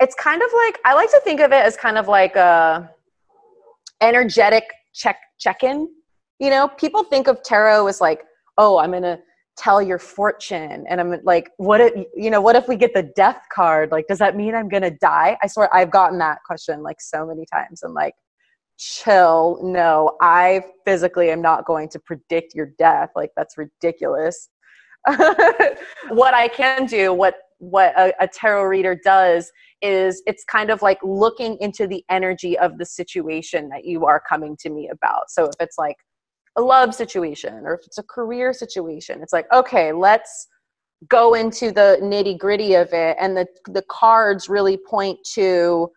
it's 0.01 0.15
kind 0.15 0.43
of 0.43 0.49
like 0.55 0.79
i 0.85 0.95
like 0.95 1.11
to 1.11 1.21
think 1.25 1.41
of 1.41 1.53
it 1.53 1.65
as 1.65 1.77
kind 1.77 1.99
of 1.99 2.09
like 2.09 2.37
a 2.37 2.91
energetic 4.01 4.65
check 4.93 5.17
check-in 5.39 5.89
you 6.41 6.49
know, 6.49 6.67
people 6.67 7.05
think 7.05 7.29
of 7.29 7.43
tarot 7.43 7.87
as 7.87 8.01
like, 8.01 8.25
oh, 8.59 8.79
I'm 8.79 8.93
to 9.03 9.21
tell 9.57 9.81
your 9.81 9.99
fortune. 9.99 10.87
And 10.89 11.01
I'm 11.01 11.21
like, 11.23 11.51
what 11.59 11.83
if, 11.83 12.07
you 12.17 12.31
know, 12.31 12.41
what 12.41 12.57
if 12.57 12.67
we 12.67 12.77
get 12.77 12.95
the 12.95 13.03
death 13.15 13.43
card? 13.55 13.93
Like, 13.93 14.07
does 14.09 14.19
that 14.19 14.35
mean 14.35 14.55
I'm 14.55 14.69
to 14.83 14.91
die? 14.91 15.37
I 15.43 15.47
swear 15.47 15.73
I've 15.73 15.91
gotten 15.91 16.19
that 16.19 16.39
question 16.47 16.83
like 16.83 17.01
so 17.01 17.27
many 17.27 17.45
times. 17.53 17.83
I'm 17.83 17.93
like, 17.93 18.15
chill. 18.79 19.61
No, 19.63 20.17
I 20.23 20.65
physically 20.87 21.31
am 21.31 21.43
not 21.43 21.67
going 21.67 21.91
to 21.91 21.99
predict 21.99 22.55
your 22.55 22.73
death. 22.79 23.11
Like, 23.15 23.33
that's 23.37 23.59
ridiculous. 23.59 24.49
what 26.09 26.33
I 26.33 26.49
can 26.49 26.87
do, 26.87 27.13
what 27.13 27.37
what 27.61 27.93
a, 27.99 28.13
a, 28.21 28.27
tarot 28.27 28.65
reader 28.65 28.99
does 29.05 29.53
is 29.81 30.23
it's 30.27 30.45
kind 30.45 30.71
of 30.71 30.83
like 30.83 30.99
looking 31.03 31.57
into 31.61 31.87
the 31.87 32.05
energy 32.11 32.59
of 32.59 32.79
the 32.79 32.85
situation 32.85 33.69
that 33.69 33.85
you 33.85 34.05
are 34.07 34.21
coming 34.29 34.57
to 34.61 34.71
me 34.71 34.91
about. 34.91 35.31
So 35.31 35.45
if 35.45 35.55
it's 35.61 35.79
like 35.79 35.97
a 36.57 36.61
love 36.61 36.95
situation 36.95 37.63
or 37.65 37.75
if 37.75 37.87
it's 37.87 37.99
a 37.99 38.03
career 38.03 38.53
situation 38.53 39.23
it's 39.23 39.33
like 39.33 39.47
okay 39.53 39.93
let's 39.93 40.49
go 41.09 41.35
into 41.35 41.71
the 41.73 41.99
nitty 42.03 42.39
gritty 42.39 42.75
of 42.75 42.93
it 42.93 43.17
and 43.21 43.37
the 43.37 43.47
the 43.67 43.83
cards 43.89 44.49
really 44.49 44.77
point 44.77 45.19
to 45.25 45.91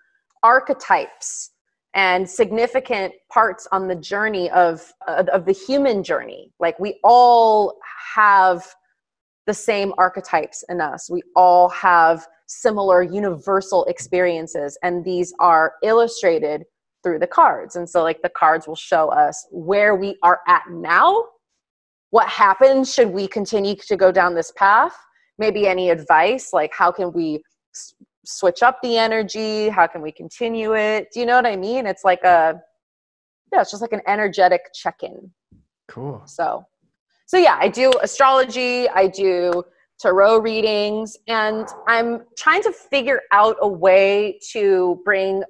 archetypes 0.44 1.52
and 1.96 2.30
significant 2.30 3.14
parts 3.32 3.68
on 3.72 3.88
the 3.88 3.96
journey 3.96 4.50
of 4.52 4.92
of 5.08 5.46
the 5.46 5.52
human 5.52 6.04
journey 6.04 6.52
like 6.60 6.80
we 6.80 7.00
all 7.04 7.78
have 8.16 8.64
the 9.46 9.54
same 9.54 9.94
archetypes 9.98 10.64
in 10.70 10.80
us 10.80 11.10
we 11.10 11.22
all 11.36 11.70
have 11.70 12.26
similar 12.48 13.02
universal 13.02 13.86
experiences 13.86 14.78
and 14.84 15.04
these 15.04 15.34
are 15.40 15.74
illustrated 15.84 16.64
through 17.04 17.20
the 17.20 17.28
cards. 17.28 17.76
And 17.76 17.88
so, 17.88 18.02
like, 18.02 18.22
the 18.22 18.30
cards 18.30 18.68
will 18.68 18.78
show 18.78 19.10
us 19.10 19.46
where 19.52 19.96
we 19.96 20.18
are 20.24 20.40
at 20.48 20.64
now, 20.72 21.26
what 22.10 22.28
happens 22.28 22.94
should 22.94 23.10
we 23.10 23.28
continue 23.28 23.76
to 23.76 23.98
go 23.98 24.12
down 24.12 24.34
this 24.34 24.52
path, 24.56 24.96
maybe 25.38 25.68
any 25.68 25.90
advice, 25.90 26.54
like, 26.54 26.72
how 26.74 26.92
can 26.92 27.12
we 27.12 27.44
s- 27.76 27.94
switch 28.26 28.64
up 28.64 28.80
the 28.82 28.98
energy? 28.98 29.68
How 29.68 29.86
can 29.88 30.02
we 30.02 30.12
continue 30.12 30.76
it? 30.76 31.10
Do 31.14 31.20
you 31.20 31.26
know 31.26 31.36
what 31.36 31.46
I 31.46 31.58
mean? 31.58 31.86
It's 31.86 32.04
like 32.04 32.24
a, 32.24 32.62
yeah, 33.52 33.62
it's 33.62 33.72
just 33.72 33.82
like 33.82 33.94
an 33.94 34.02
energetic 34.08 34.62
check 34.74 35.04
in. 35.04 35.32
Cool. 35.88 36.22
So, 36.26 36.66
so 37.34 37.40
yeah, 37.40 37.58
I 37.60 37.68
do 37.68 37.92
astrology, 38.04 38.88
I 38.90 39.08
do 39.08 39.64
tarot 40.00 40.42
readings, 40.42 41.18
and 41.28 41.68
I'm 41.88 42.26
trying 42.38 42.62
to 42.62 42.72
figure 42.72 43.22
out 43.32 43.56
a 43.60 43.68
way 43.68 44.38
to 44.52 45.02
bring 45.04 45.42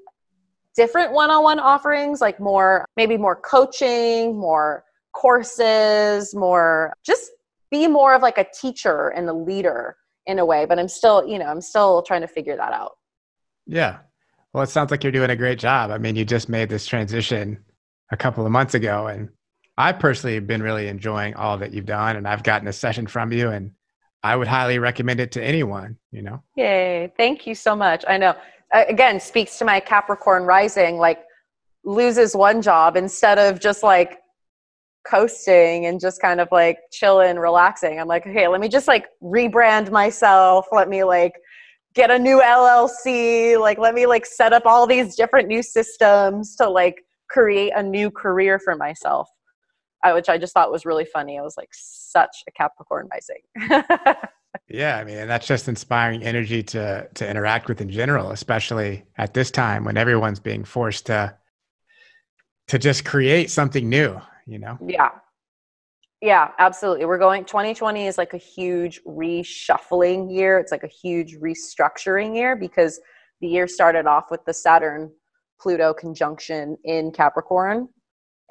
different 0.77 1.11
one-on-one 1.11 1.59
offerings 1.59 2.21
like 2.21 2.39
more 2.39 2.85
maybe 2.95 3.15
more 3.15 3.35
coaching 3.35 4.35
more 4.39 4.83
courses 5.13 6.33
more 6.33 6.91
just 7.05 7.29
be 7.69 7.87
more 7.87 8.15
of 8.15 8.23
like 8.23 8.39
a 8.39 8.45
teacher 8.59 9.09
and 9.09 9.29
a 9.29 9.33
leader 9.33 9.95
in 10.25 10.39
a 10.39 10.45
way 10.45 10.65
but 10.65 10.79
i'm 10.79 10.87
still 10.87 11.27
you 11.27 11.37
know 11.37 11.45
i'm 11.45 11.61
still 11.61 12.01
trying 12.01 12.21
to 12.21 12.27
figure 12.27 12.57
that 12.57 12.73
out. 12.73 12.93
Yeah. 13.67 13.97
Well 14.51 14.63
it 14.63 14.69
sounds 14.69 14.89
like 14.89 15.03
you're 15.03 15.11
doing 15.11 15.29
a 15.29 15.35
great 15.35 15.59
job. 15.59 15.91
I 15.91 15.99
mean 15.99 16.15
you 16.15 16.25
just 16.25 16.49
made 16.49 16.69
this 16.69 16.87
transition 16.87 17.63
a 18.11 18.17
couple 18.17 18.43
of 18.43 18.51
months 18.51 18.73
ago 18.73 19.05
and 19.05 19.29
i 19.77 19.91
personally 19.91 20.35
have 20.35 20.47
been 20.47 20.61
really 20.61 20.87
enjoying 20.87 21.33
all 21.35 21.57
that 21.57 21.73
you've 21.73 21.85
done 21.85 22.15
and 22.15 22.27
i've 22.27 22.43
gotten 22.43 22.67
a 22.67 22.73
session 22.73 23.07
from 23.07 23.31
you 23.31 23.49
and 23.49 23.71
i 24.23 24.35
would 24.35 24.47
highly 24.47 24.79
recommend 24.79 25.19
it 25.19 25.31
to 25.31 25.43
anyone 25.43 25.97
you 26.11 26.21
know 26.21 26.41
yay 26.55 27.11
thank 27.17 27.45
you 27.47 27.55
so 27.55 27.75
much 27.75 28.03
i 28.07 28.17
know 28.17 28.35
again 28.73 29.19
speaks 29.19 29.57
to 29.59 29.65
my 29.65 29.79
Capricorn 29.79 30.43
rising, 30.43 30.97
like 30.97 31.23
loses 31.83 32.35
one 32.35 32.61
job 32.61 32.97
instead 32.97 33.37
of 33.37 33.59
just 33.59 33.83
like 33.83 34.19
coasting 35.05 35.85
and 35.85 35.99
just 35.99 36.21
kind 36.21 36.39
of 36.39 36.47
like 36.51 36.79
chilling, 36.91 37.37
relaxing. 37.37 37.99
I'm 37.99 38.07
like, 38.07 38.25
okay, 38.25 38.47
let 38.47 38.61
me 38.61 38.69
just 38.69 38.87
like 38.87 39.07
rebrand 39.21 39.91
myself. 39.91 40.65
Let 40.71 40.89
me 40.89 41.03
like 41.03 41.33
get 41.93 42.09
a 42.09 42.17
new 42.17 42.39
LLC. 42.39 43.59
Like, 43.59 43.77
let 43.77 43.93
me 43.93 44.05
like 44.05 44.25
set 44.25 44.53
up 44.53 44.65
all 44.65 44.87
these 44.87 45.15
different 45.15 45.47
new 45.47 45.61
systems 45.61 46.55
to 46.55 46.69
like 46.69 47.03
create 47.29 47.73
a 47.75 47.83
new 47.83 48.09
career 48.09 48.59
for 48.59 48.75
myself. 48.75 49.29
I, 50.03 50.13
which 50.13 50.29
I 50.29 50.37
just 50.37 50.53
thought 50.53 50.71
was 50.71 50.85
really 50.85 51.05
funny. 51.05 51.39
I 51.39 51.41
was 51.41 51.57
like 51.57 51.69
such 51.71 52.43
a 52.47 52.51
Capricorn 52.51 53.09
rising. 53.11 54.15
Yeah, 54.69 54.97
I 54.97 55.03
mean, 55.03 55.17
and 55.17 55.29
that's 55.29 55.47
just 55.47 55.67
inspiring 55.67 56.23
energy 56.23 56.63
to 56.63 57.07
to 57.13 57.29
interact 57.29 57.67
with 57.67 57.81
in 57.81 57.89
general, 57.89 58.31
especially 58.31 59.03
at 59.17 59.33
this 59.33 59.51
time 59.51 59.83
when 59.83 59.97
everyone's 59.97 60.39
being 60.39 60.63
forced 60.63 61.07
to 61.07 61.35
to 62.67 62.79
just 62.79 63.03
create 63.03 63.51
something 63.51 63.89
new, 63.89 64.19
you 64.45 64.59
know? 64.59 64.77
Yeah. 64.85 65.09
Yeah, 66.21 66.51
absolutely. 66.57 67.03
We're 67.03 67.17
going 67.17 67.43
2020 67.43 68.07
is 68.07 68.17
like 68.17 68.33
a 68.33 68.37
huge 68.37 69.01
reshuffling 69.03 70.33
year. 70.33 70.57
It's 70.57 70.71
like 70.71 70.83
a 70.83 70.87
huge 70.87 71.35
restructuring 71.35 72.33
year 72.33 72.55
because 72.55 73.01
the 73.41 73.47
year 73.49 73.67
started 73.67 74.07
off 74.07 74.31
with 74.31 74.45
the 74.45 74.53
Saturn 74.53 75.11
Pluto 75.59 75.93
conjunction 75.93 76.77
in 76.85 77.11
Capricorn 77.11 77.89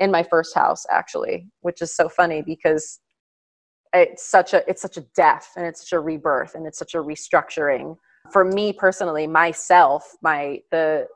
in 0.03 0.11
my 0.11 0.25
first 0.25 0.53
house 0.55 0.85
actually, 0.91 1.47
which 1.61 1.81
is 1.81 1.95
so 1.95 2.09
funny 2.09 2.43
because 2.43 2.99
it's 3.95 4.29
such 4.29 4.53
a 4.53 4.69
it's 4.69 4.83
such 4.83 4.97
a 4.97 5.03
death 5.15 5.53
and 5.57 5.65
it's 5.65 5.81
such 5.81 5.93
a 5.93 6.01
rebirth 6.01 6.57
and 6.57 6.67
it's 6.67 6.79
such 6.79 6.95
a 6.95 6.99
restructuring. 6.99 7.97
For 8.33 8.45
me 8.45 8.73
personally 8.73 9.27
myself 9.29 10.17
my 10.21 10.61
the 10.73 11.07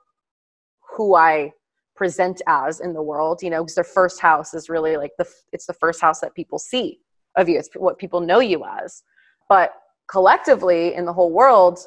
who 0.96 1.16
i 1.16 1.52
present 1.96 2.40
as 2.46 2.80
in 2.80 2.92
the 2.92 3.02
world 3.02 3.42
you 3.42 3.50
know 3.50 3.62
because 3.64 3.74
their 3.74 3.84
first 3.84 4.20
house 4.20 4.54
is 4.54 4.68
really 4.68 4.96
like 4.96 5.12
the 5.18 5.26
it's 5.52 5.66
the 5.66 5.72
first 5.72 6.00
house 6.00 6.20
that 6.20 6.34
people 6.34 6.58
see 6.58 7.00
of 7.36 7.48
you. 7.48 7.58
It's 7.58 7.68
what 7.74 7.98
people 7.98 8.20
know 8.20 8.40
you 8.40 8.64
as. 8.64 9.02
But 9.48 9.72
collectively 10.08 10.94
in 10.94 11.04
the 11.06 11.12
whole 11.12 11.32
world 11.32 11.80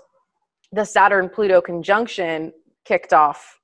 the 0.73 0.83
saturn 0.83 1.29
pluto 1.29 1.61
conjunction 1.61 2.51
kicked 2.85 3.13
off 3.13 3.58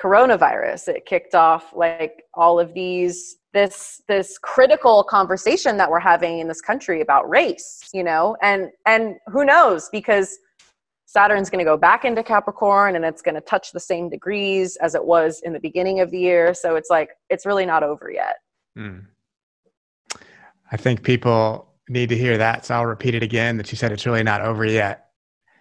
coronavirus. 0.00 0.88
It 0.88 1.06
kicked 1.06 1.34
off 1.34 1.72
like 1.74 2.22
all 2.34 2.58
of 2.60 2.74
these 2.74 3.36
this 3.52 4.02
this 4.06 4.36
critical 4.38 5.02
conversation 5.04 5.78
that 5.78 5.90
we're 5.90 5.98
having 5.98 6.40
in 6.40 6.48
this 6.48 6.60
country 6.60 7.00
about 7.00 7.28
race 7.28 7.88
you 7.94 8.04
know? 8.04 8.36
And 8.42 8.70
and 8.84 9.16
who 9.28 9.44
knows? 9.44 9.88
Because 9.90 10.38
saturn's 11.06 11.48
going 11.48 11.60
to 11.60 11.64
go 11.64 11.76
back 11.76 12.04
into 12.04 12.22
capricorn 12.22 12.96
and 12.96 13.04
it's 13.04 13.22
going 13.22 13.34
to 13.34 13.40
touch 13.40 13.72
the 13.72 13.80
same 13.80 14.10
degrees 14.10 14.76
as 14.76 14.94
it 14.94 15.04
was 15.04 15.40
in 15.44 15.52
the 15.52 15.60
beginning 15.60 16.00
of 16.00 16.10
the 16.10 16.18
year. 16.18 16.52
So 16.52 16.76
it's 16.76 16.90
like 16.90 17.10
it's 17.30 17.46
really 17.46 17.64
not 17.64 17.82
over 17.82 18.10
yet. 18.10 18.36
Mm. 18.76 19.06
i 20.70 20.76
think 20.76 21.02
people 21.02 21.72
need 21.88 22.10
to 22.10 22.18
hear 22.18 22.36
that 22.36 22.66
so 22.66 22.74
i'll 22.74 22.84
repeat 22.84 23.14
it 23.14 23.22
again 23.22 23.56
that 23.56 23.72
you 23.72 23.78
said 23.78 23.90
it's 23.90 24.04
really 24.04 24.22
not 24.22 24.42
over 24.42 24.66
yet. 24.66 25.06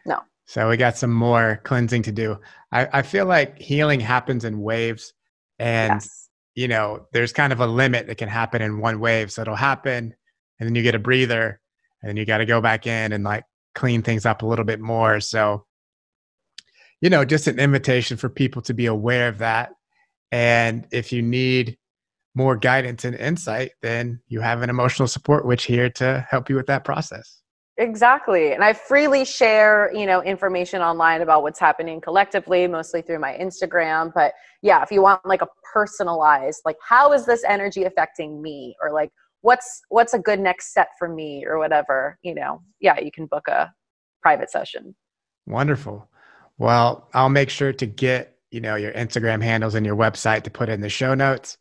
No. 0.05 0.19
So 0.45 0.67
we 0.67 0.75
got 0.75 0.97
some 0.97 1.13
more 1.13 1.61
cleansing 1.63 2.03
to 2.03 2.11
do 2.11 2.37
I, 2.75 2.99
I 2.99 3.01
feel 3.03 3.25
like 3.25 3.57
healing 3.57 4.01
happens 4.01 4.43
in 4.43 4.59
waves 4.59 5.13
and 5.59 5.93
yes. 5.93 6.29
you 6.55 6.67
know, 6.67 7.07
there's 7.13 7.31
kind 7.31 7.53
of 7.53 7.61
a 7.61 7.67
limit 7.67 8.07
that 8.07 8.17
can 8.17 8.27
happen 8.27 8.61
in 8.61 8.79
one 8.81 8.99
wave. 8.99 9.31
So 9.31 9.43
it'll 9.43 9.55
happen 9.55 10.13
and 10.59 10.67
then 10.67 10.75
you 10.75 10.83
get 10.83 10.93
a 10.93 10.99
breather 10.99 11.61
and 12.01 12.09
then 12.09 12.17
you 12.17 12.25
got 12.25 12.39
to 12.39 12.45
go 12.45 12.59
back 12.59 12.85
in 12.85 13.13
and 13.13 13.23
like 13.23 13.45
clean 13.75 14.01
things 14.01 14.25
up 14.25 14.41
a 14.41 14.45
little 14.45 14.65
bit 14.65 14.81
more. 14.81 15.21
So, 15.21 15.65
you 16.99 17.09
know, 17.09 17.23
just 17.23 17.47
an 17.47 17.59
invitation 17.59 18.17
for 18.17 18.27
people 18.27 18.61
to 18.63 18.73
be 18.73 18.87
aware 18.87 19.29
of 19.29 19.37
that. 19.37 19.71
And 20.33 20.85
if 20.91 21.13
you 21.13 21.21
need 21.21 21.77
more 22.35 22.57
guidance 22.57 23.05
and 23.05 23.15
insight, 23.15 23.71
then 23.81 24.19
you 24.27 24.41
have 24.41 24.61
an 24.61 24.69
emotional 24.69 25.07
support 25.07 25.45
witch 25.45 25.63
here 25.63 25.89
to 25.91 26.27
help 26.29 26.49
you 26.49 26.57
with 26.57 26.67
that 26.67 26.83
process. 26.83 27.41
Exactly. 27.77 28.53
And 28.53 28.63
I 28.63 28.71
freely 28.71 29.25
share, 29.25 29.91
you 29.93 30.05
know, 30.05 30.23
information 30.23 30.81
online 30.81 31.21
about 31.21 31.43
what's 31.43 31.59
happening 31.59 31.99
collectively, 31.99 32.67
mostly 32.67 33.01
through 33.01 33.19
my 33.19 33.33
Instagram. 33.33 34.13
But 34.13 34.33
yeah, 34.61 34.81
if 34.81 34.91
you 34.91 35.01
want 35.01 35.25
like 35.25 35.41
a 35.41 35.47
personalized, 35.73 36.61
like 36.63 36.77
how 36.81 37.11
is 37.11 37.25
this 37.25 37.43
energy 37.43 37.83
affecting 37.83 38.41
me? 38.41 38.77
Or 38.81 38.93
like 38.93 39.11
what's 39.41 39.81
what's 39.89 40.13
a 40.13 40.19
good 40.19 40.39
next 40.39 40.71
step 40.71 40.87
for 40.97 41.09
me 41.09 41.45
or 41.45 41.57
whatever, 41.57 42.17
you 42.23 42.33
know, 42.33 42.61
yeah, 42.79 42.97
you 42.99 43.11
can 43.11 43.25
book 43.25 43.47
a 43.49 43.73
private 44.21 44.49
session. 44.49 44.95
Wonderful. 45.45 46.09
Well, 46.57 47.09
I'll 47.13 47.29
make 47.29 47.49
sure 47.49 47.73
to 47.73 47.85
get, 47.85 48.37
you 48.51 48.61
know, 48.61 48.75
your 48.75 48.93
Instagram 48.93 49.43
handles 49.43 49.75
and 49.75 49.85
your 49.85 49.97
website 49.97 50.43
to 50.43 50.49
put 50.49 50.69
in 50.69 50.79
the 50.79 50.87
show 50.87 51.13
notes. 51.13 51.57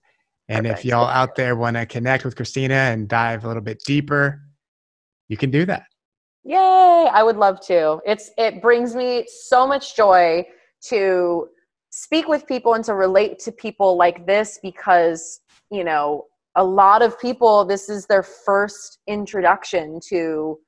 And 0.48 0.64
Perfect. 0.64 0.78
if 0.78 0.84
y'all 0.84 1.08
out 1.08 1.34
there 1.34 1.56
want 1.56 1.76
to 1.76 1.86
connect 1.86 2.24
with 2.24 2.36
Kristina 2.36 2.92
and 2.92 3.08
dive 3.08 3.44
a 3.44 3.48
little 3.48 3.62
bit 3.62 3.82
deeper, 3.84 4.40
you 5.26 5.36
can 5.36 5.50
do 5.50 5.64
that. 5.66 5.86
Yay! 6.44 7.08
I 7.10 7.22
would 7.22 7.36
love 7.36 7.60
to. 7.66 8.00
It's 8.04 8.30
it 8.36 8.60
brings 8.60 8.94
me 8.94 9.26
so 9.26 9.66
much 9.66 9.96
joy 9.96 10.46
to 10.88 11.48
speak 11.90 12.28
with 12.28 12.46
people 12.46 12.74
and 12.74 12.84
to 12.84 12.94
relate 12.94 13.38
to 13.40 13.52
people 13.52 13.96
like 13.96 14.26
this 14.26 14.58
because, 14.62 15.40
you 15.70 15.84
know, 15.84 16.26
a 16.56 16.62
lot 16.62 17.02
of 17.02 17.18
people 17.18 17.64
this 17.64 17.88
is 17.88 18.06
their 18.06 18.22
first 18.22 18.98
introduction 19.06 19.98
to 20.08 20.58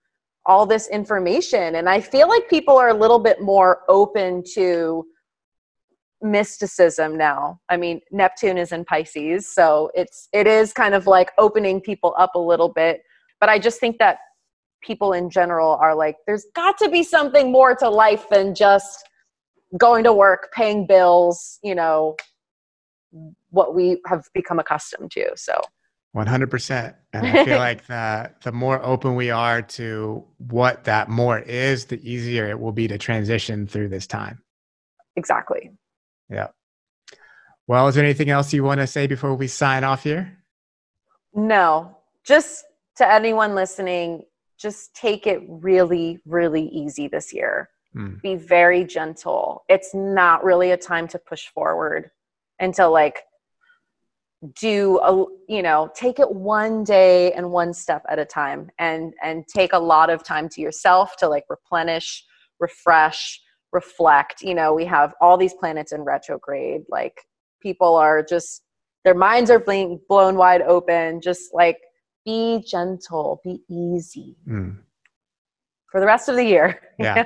all 0.47 0.65
this 0.65 0.89
information 0.89 1.75
and 1.75 1.89
I 1.89 2.01
feel 2.01 2.29
like 2.29 2.49
people 2.49 2.77
are 2.77 2.89
a 2.89 2.95
little 2.95 3.19
bit 3.19 3.41
more 3.41 3.83
open 3.89 4.43
to 4.55 5.05
mysticism 6.23 7.19
now. 7.19 7.61
I 7.69 7.77
mean, 7.77 8.01
Neptune 8.11 8.57
is 8.57 8.73
in 8.73 8.85
Pisces, 8.85 9.53
so 9.53 9.91
it's 9.95 10.29
it 10.33 10.47
is 10.47 10.73
kind 10.73 10.95
of 10.95 11.07
like 11.07 11.33
opening 11.39 11.81
people 11.83 12.15
up 12.19 12.35
a 12.35 12.39
little 12.39 12.71
bit, 12.71 13.03
but 13.41 13.51
I 13.51 13.59
just 13.59 13.79
think 13.79 13.99
that 13.99 14.19
people 14.87 15.13
in 15.13 15.29
general 15.29 15.77
are 15.81 15.95
like 15.95 16.17
there's 16.27 16.47
got 16.55 16.79
to 16.79 16.89
be 16.89 17.03
something 17.03 17.51
more 17.51 17.75
to 17.75 17.89
life 17.89 18.29
than 18.31 18.55
just 18.55 19.09
going 19.77 20.05
to 20.05 20.13
work 20.13 20.49
paying 20.55 20.87
bills 20.87 21.59
you 21.63 21.75
know 21.75 22.17
what 23.51 23.75
we 23.75 24.01
have 24.07 24.29
become 24.35 24.59
accustomed 24.59 25.11
to 25.11 25.27
so. 25.35 25.61
100% 26.15 26.95
and 27.13 27.27
i 27.27 27.45
feel 27.45 27.59
like 27.69 27.87
the 27.87 28.31
the 28.43 28.53
more 28.53 28.83
open 28.83 29.17
we 29.17 29.31
are 29.31 29.61
to 29.61 30.25
what 30.39 30.85
that 30.85 31.11
more 31.11 31.41
is 31.41 31.87
the 31.87 32.01
easier 32.11 32.49
it 32.49 32.59
will 32.59 32.73
be 32.73 32.89
to 32.89 32.97
transition 32.97 33.67
through 33.67 33.89
this 33.89 34.07
time. 34.07 34.41
Exactly. 35.17 35.73
Yeah. 36.31 36.49
Well 37.67 37.89
is 37.89 37.97
there 37.97 38.05
anything 38.05 38.31
else 38.31 38.55
you 38.55 38.65
want 38.65 38.81
to 38.81 38.87
say 38.87 39.07
before 39.07 39.35
we 39.35 39.47
sign 39.47 39.85
off 39.85 40.05
here? 40.05 40.39
No. 41.35 41.99
Just 42.25 42.65
to 42.97 43.07
anyone 43.07 43.55
listening 43.55 44.23
just 44.59 44.95
take 44.95 45.27
it 45.27 45.43
really, 45.49 46.19
really 46.25 46.69
easy 46.69 47.09
this 47.09 47.33
year. 47.33 47.69
Mm. 47.95 48.21
Be 48.23 48.35
very 48.35 48.85
gentle. 48.85 49.65
It's 49.69 49.95
not 49.95 50.45
really 50.45 50.71
a 50.71 50.77
time 50.77 51.09
to 51.09 51.19
push 51.19 51.47
forward 51.49 52.11
and 52.59 52.75
to 52.75 52.87
like 52.87 53.23
do 54.55 55.01
a 55.01 55.25
you 55.49 55.63
know 55.63 55.91
take 55.95 56.19
it 56.19 56.31
one 56.31 56.85
day 56.85 57.33
and 57.33 57.51
one 57.51 57.73
step 57.73 58.05
at 58.09 58.19
a 58.19 58.25
time 58.25 58.71
and 58.79 59.15
and 59.23 59.47
take 59.49 59.73
a 59.73 59.79
lot 59.79 60.11
of 60.11 60.23
time 60.23 60.49
to 60.49 60.61
yourself 60.61 61.17
to 61.17 61.27
like 61.27 61.45
replenish 61.49 62.23
refresh 62.61 63.41
reflect 63.73 64.43
you 64.43 64.55
know 64.55 64.75
we 64.75 64.85
have 64.85 65.15
all 65.23 65.39
these 65.39 65.55
planets 65.55 65.93
in 65.93 66.03
retrograde 66.03 66.83
like 66.91 67.23
people 67.63 67.97
are 67.97 68.23
just 68.23 68.63
their 69.05 69.15
minds 69.15 69.51
are 69.51 69.59
being 69.59 69.99
blown 70.09 70.37
wide 70.37 70.63
open 70.63 71.21
just 71.21 71.55
like 71.55 71.79
be 72.27 72.63
gentle, 72.67 73.41
be 73.43 73.63
easy 73.71 74.37
mm. 74.47 74.77
for 75.91 76.01
the 76.01 76.07
rest 76.07 76.29
of 76.29 76.37
the 76.37 76.45
year. 76.45 76.81
yeah. 76.99 77.25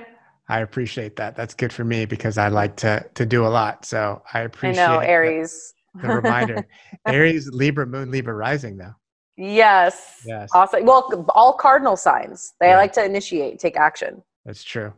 I 0.48 0.60
appreciate 0.60 1.16
that. 1.16 1.34
That's 1.36 1.54
good 1.54 1.72
for 1.72 1.84
me 1.84 2.04
because 2.04 2.36
I 2.36 2.48
like 2.48 2.76
to 2.76 3.04
to 3.14 3.24
do 3.24 3.46
a 3.46 3.48
lot. 3.48 3.84
So 3.84 4.22
I 4.34 4.40
appreciate 4.40 4.84
I 4.84 4.94
know 4.94 4.98
Aries. 4.98 5.74
The, 5.94 6.02
the 6.02 6.14
reminder. 6.14 6.66
Aries, 7.06 7.48
Libra, 7.48 7.86
Moon, 7.86 8.10
Libra 8.10 8.34
rising 8.34 8.76
though. 8.76 8.94
Yes. 9.36 10.22
Yes. 10.26 10.50
Awesome. 10.52 10.84
Well, 10.84 11.24
all 11.34 11.54
cardinal 11.54 11.96
signs. 11.96 12.52
They 12.60 12.68
yeah. 12.68 12.76
like 12.76 12.92
to 12.94 13.04
initiate, 13.04 13.58
take 13.58 13.76
action. 13.76 14.22
That's 14.44 14.62
true. 14.62 14.92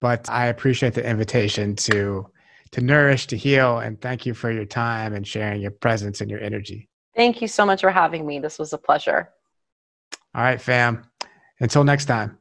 But 0.00 0.28
I 0.28 0.46
appreciate 0.46 0.94
the 0.94 1.08
invitation 1.08 1.74
to 1.76 2.28
to 2.72 2.80
nourish, 2.80 3.26
to 3.28 3.36
heal, 3.36 3.78
and 3.78 4.00
thank 4.00 4.26
you 4.26 4.34
for 4.34 4.50
your 4.50 4.64
time 4.64 5.14
and 5.14 5.26
sharing 5.26 5.60
your 5.60 5.70
presence 5.70 6.20
and 6.20 6.30
your 6.30 6.40
energy. 6.40 6.88
Thank 7.14 7.42
you 7.42 7.48
so 7.48 7.66
much 7.66 7.82
for 7.82 7.90
having 7.90 8.26
me. 8.26 8.38
This 8.38 8.58
was 8.58 8.72
a 8.72 8.78
pleasure. 8.78 9.28
All 10.34 10.42
right, 10.42 10.60
fam. 10.60 11.04
Until 11.60 11.84
next 11.84 12.06
time. 12.06 12.38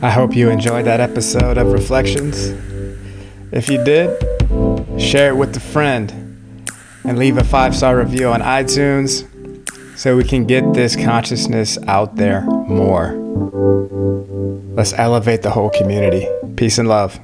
I 0.00 0.10
hope 0.10 0.36
you 0.36 0.48
enjoyed 0.48 0.84
that 0.84 1.00
episode 1.00 1.58
of 1.58 1.72
Reflections. 1.72 2.50
If 3.50 3.68
you 3.68 3.82
did, 3.82 4.16
share 5.00 5.30
it 5.30 5.36
with 5.36 5.56
a 5.56 5.60
friend 5.60 6.12
and 7.02 7.18
leave 7.18 7.36
a 7.36 7.44
five 7.44 7.74
star 7.74 7.98
review 7.98 8.28
on 8.28 8.40
iTunes 8.40 9.26
so 9.98 10.16
we 10.16 10.22
can 10.22 10.46
get 10.46 10.74
this 10.74 10.94
consciousness 10.94 11.76
out 11.88 12.14
there 12.14 12.42
more. 12.42 13.14
Let's 14.76 14.92
elevate 14.92 15.42
the 15.42 15.50
whole 15.50 15.70
community. 15.70 16.24
Peace 16.54 16.78
and 16.78 16.88
love. 16.88 17.18